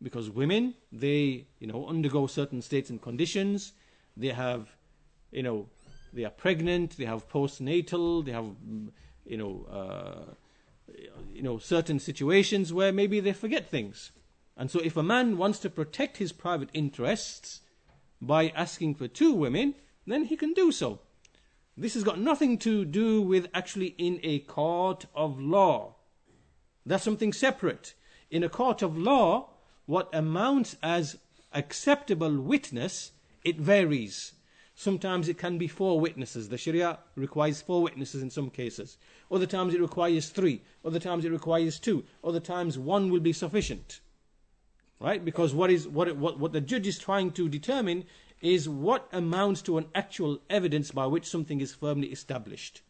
[0.03, 3.71] Because women, they, you know, undergo certain states and conditions.
[4.17, 4.67] They have,
[5.31, 5.69] you know,
[6.11, 8.89] they are pregnant, they have postnatal, they have, mm,
[9.25, 10.33] you know, uh,
[11.41, 14.11] you know, certain situations where maybe they forget things.
[14.55, 17.61] And so if a man wants to protect his private interests
[18.21, 19.73] by asking for two women,
[20.05, 20.99] then he can do so.
[21.75, 25.95] This has got nothing to do with actually in a court of law.
[26.85, 27.95] That's something separate.
[28.29, 29.49] In a court of law,
[29.87, 31.17] what amounts as
[31.53, 33.13] acceptable witness,
[33.43, 34.33] it varies.
[34.81, 36.49] Sometimes it can be four witnesses.
[36.49, 38.97] The Sharia requires four witnesses in some cases.
[39.29, 40.63] Other times it requires three.
[40.83, 42.03] Other times it requires two.
[42.23, 43.99] Other times one will be sufficient.
[44.99, 45.23] Right?
[45.23, 48.05] Because what is what what what the judge is trying to determine
[48.41, 52.81] is what amounts to an actual evidence by which something is firmly established.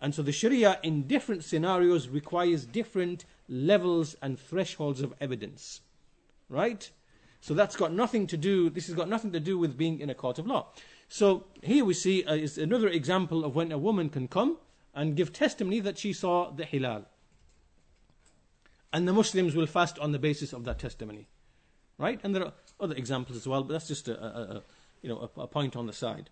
[0.00, 5.82] And so the Sharia in different scenarios requires different levels and thresholds of evidence.
[6.48, 6.90] Right?
[7.42, 10.10] So that's got nothing to do, this has got nothing to do with being in
[10.10, 10.68] a court of law.
[11.12, 14.56] So here we see uh, is another example of when a woman can come
[14.94, 17.04] and give testimony that she saw the hilal.
[18.94, 21.28] And the Muslims will fast on the basis of that testimony.
[21.98, 22.18] Right?
[22.22, 24.62] And there are other examples as well, but that's just a, a, a
[25.02, 26.30] you know, a, a, point on the side.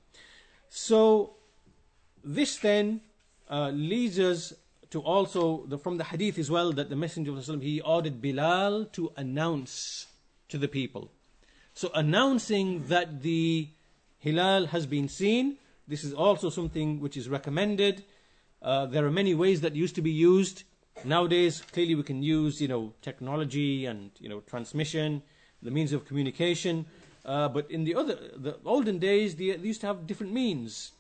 [0.70, 1.34] So
[2.24, 3.02] this then
[3.50, 4.54] uh, leads us
[4.92, 8.22] to also the, from the hadith as well that the Messenger of Allah he ordered
[8.22, 10.06] Bilal to announce
[10.48, 11.10] to the people.
[11.74, 13.68] So announcing that the
[14.20, 15.56] hilal has been seen,
[15.88, 18.04] this is also something which is recommended.
[18.62, 20.62] Uh, there are many ways that used to be used.
[21.04, 25.22] Nowadays, clearly we can use you know technology and you know transmission,
[25.62, 26.86] the means of communication.
[27.24, 30.92] Uh, but in the other, the olden days, they, they used to have different means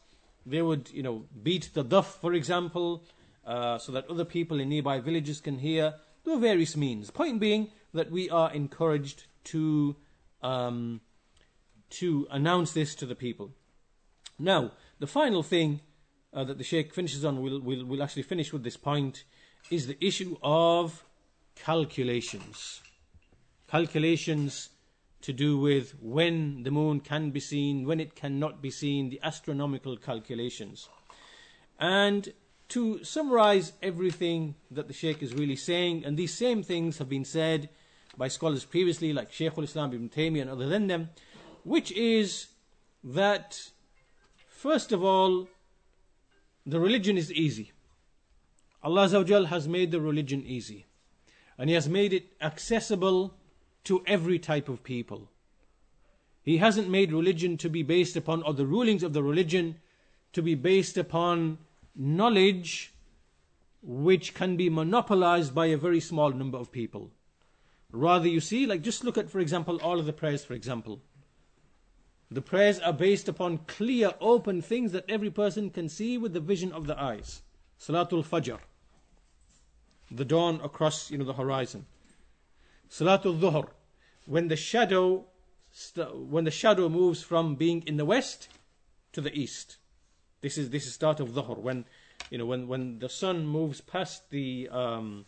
[0.46, 3.04] they would, you know, beat the duff, for example,
[3.46, 5.94] uh, so that other people in nearby villages can hear.
[6.24, 7.10] There are various means.
[7.10, 9.96] Point being that we are encouraged to
[10.42, 11.00] um,
[11.90, 13.52] to announce this to the people.
[14.38, 15.80] Now, the final thing
[16.32, 19.24] uh, that the Sheikh finishes on, we'll, we'll, we'll actually finish with this point,
[19.70, 21.04] is the issue of
[21.56, 22.80] calculations.
[23.68, 24.70] Calculations
[25.22, 29.20] to do with when the moon can be seen, when it cannot be seen, the
[29.22, 30.88] astronomical calculations.
[31.78, 32.32] And
[32.68, 37.24] to summarize everything that the Sheikh is really saying, and these same things have been
[37.24, 37.68] said
[38.16, 41.10] by scholars previously, like Shaykh al Islam ibn Taymiyyah and other than them,
[41.64, 42.48] which is
[43.04, 43.70] that,
[44.48, 45.48] first of all,
[46.66, 47.72] the religion is easy.
[48.82, 50.86] Allah has made the religion easy.
[51.58, 53.34] And He has made it accessible
[53.84, 55.28] to every type of people.
[56.42, 59.76] He hasn't made religion to be based upon, or the rulings of the religion
[60.32, 61.58] to be based upon
[61.94, 62.92] knowledge
[63.82, 67.10] which can be monopolized by a very small number of people.
[67.92, 71.02] Rather, you see, like just look at, for example, all of the prayers, for example.
[72.30, 76.40] The prayers are based upon clear, open things that every person can see with the
[76.40, 77.42] vision of the eyes.
[77.80, 78.58] Salatul Fajr,
[80.10, 81.86] the dawn across, you know, the horizon.
[82.88, 83.68] Salatul Dhuhr,
[84.26, 85.24] when the shadow
[86.12, 88.48] when the shadow moves from being in the west
[89.12, 89.76] to the east.
[90.40, 91.84] This is this is start of Dhuhr when
[92.30, 95.24] you know when when the sun moves past the um,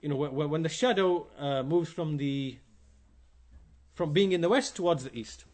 [0.00, 2.56] you know when, when the shadow uh, moves from the
[3.98, 5.44] from being in the west towards the east.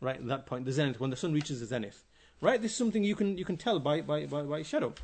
[0.00, 2.04] Right at that point the zenith when the sun reaches the zenith.
[2.40, 4.94] Right this is something you can you can tell by by by, by shadow.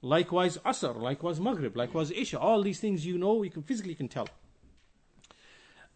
[0.00, 2.38] Likewise asr likewise maghrib likewise isha.
[2.38, 4.28] All these things you know you can physically can tell.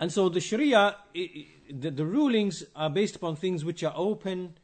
[0.01, 4.55] And so the Sharia, the, the rulings are based upon things which are open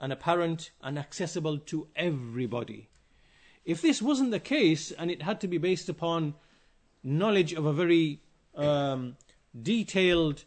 [0.00, 2.88] and apparent and accessible to everybody.
[3.64, 6.34] If this wasn't the case and it had to be based upon
[7.04, 8.20] knowledge of a very
[8.56, 9.16] um,
[9.62, 10.44] detailed,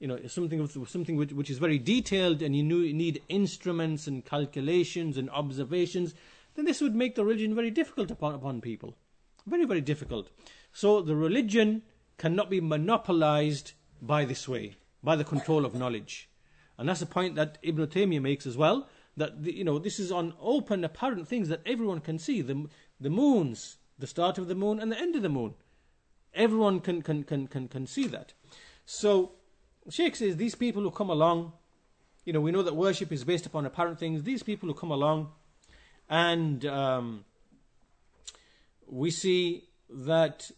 [0.00, 5.16] you know, something something which, which is very detailed, and you need instruments and calculations
[5.16, 6.14] and observations,
[6.56, 8.96] then this would make the religion very difficult upon upon people,
[9.46, 10.30] very very difficult.
[10.72, 11.82] So the religion
[12.18, 13.72] cannot be monopolized
[14.02, 16.28] by this way, by the control of knowledge.
[16.78, 19.98] And that's a point that Ibn Taymiyyah makes as well, that, the, you know, this
[19.98, 22.40] is on open, apparent things that everyone can see.
[22.40, 22.66] The,
[22.98, 25.54] the moons, the start of the moon and the end of the moon.
[26.32, 28.32] Everyone can, can, can, can, can see that.
[28.86, 29.32] So,
[29.89, 31.53] Sheikh says these people who come along,
[32.25, 34.23] you know, we know that worship is based upon apparent things.
[34.23, 35.29] These people who come along
[36.09, 37.25] and um,
[38.87, 40.49] we see that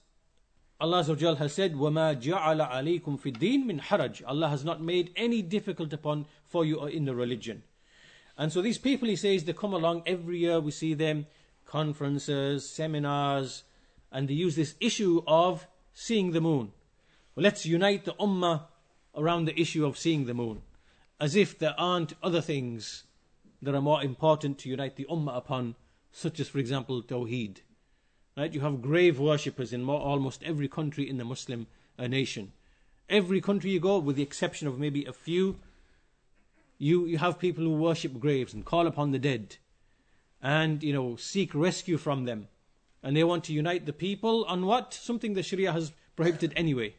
[0.80, 4.64] Allah Azza wa Jal has said, وَمَا جَعَلَ عَلَيْكُمْ فِي الدِّينِ مِنْ حَرَجٍ Allah has
[4.64, 7.64] not made any difficult upon for you in the religion.
[8.38, 11.26] And so these people, he says, they come along every year, we see them,
[11.66, 13.64] conferences, seminars,
[14.12, 16.72] and they use this issue of seeing the moon.
[17.36, 18.66] Well, let's unite the ummah
[19.15, 20.63] around the issue of seeing the moon,
[21.21, 23.05] as if there aren't other things
[23.61, 25.75] that are more important to unite the ummah upon,
[26.11, 27.59] such as, for example, Tawheed.
[28.37, 28.53] Right?
[28.53, 31.67] You have grave worshippers in more, almost every country in the Muslim
[31.99, 32.53] uh, nation.
[33.09, 35.59] Every country you go, with the exception of maybe a few,
[36.79, 39.57] you, you have people who worship graves and call upon the dead
[40.43, 42.49] and, you know, seek rescue from them.
[43.03, 44.93] And they want to unite the people on what?
[44.95, 46.95] Something the Sharia has prohibited anyway.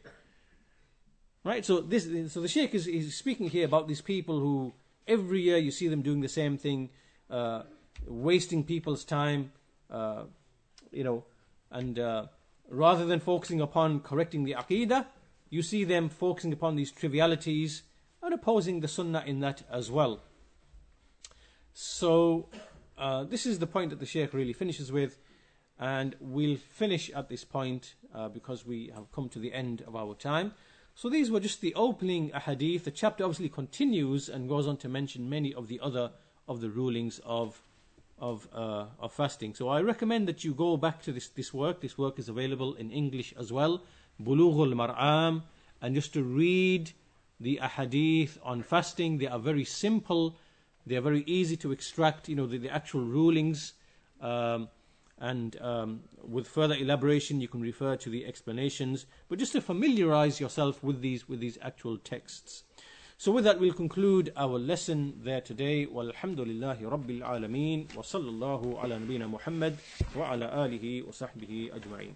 [1.44, 1.64] Right?
[1.64, 4.72] So this so the Sheikh is, is speaking here about these people who
[5.06, 6.88] every year you see them doing the same thing,
[7.30, 7.64] uh,
[8.06, 9.52] wasting people's time,
[9.90, 10.22] uh,
[10.90, 11.24] you know,
[11.70, 12.26] and uh,
[12.70, 15.06] rather than focusing upon correcting the aqidah,
[15.50, 17.82] you see them focusing upon these trivialities
[18.22, 20.20] and opposing the sunnah in that as well.
[21.74, 22.48] So,
[22.96, 25.18] uh, this is the point that the Sheikh really finishes with,
[25.78, 29.94] and we'll finish at this point uh, because we have come to the end of
[29.94, 30.54] our time.
[30.94, 32.84] So, these were just the opening hadith.
[32.84, 36.12] The chapter obviously continues and goes on to mention many of the other
[36.46, 37.60] of the rulings of
[38.18, 39.54] of, uh, of fasting.
[39.54, 41.80] So I recommend that you go back to this, this work.
[41.80, 43.82] This work is available in English as well,
[44.22, 45.42] Bulughul Maram,
[45.82, 46.92] and just to read
[47.40, 49.18] the ahadith on fasting.
[49.18, 50.36] They are very simple.
[50.86, 53.72] They are very easy to extract, you know, the, the actual rulings.
[54.20, 54.68] Um,
[55.18, 59.06] and um, with further elaboration, you can refer to the explanations.
[59.28, 62.64] But just to familiarize yourself with these with these actual texts.
[63.16, 65.86] So with that, we'll conclude our lesson there today.
[65.86, 67.94] Walhamdulillahi Rabbil Alameen.
[67.94, 68.98] Wa sallallahu ala
[69.28, 69.78] Muhammad
[70.16, 72.14] wa ala alihi wa sahbihi ajma'in.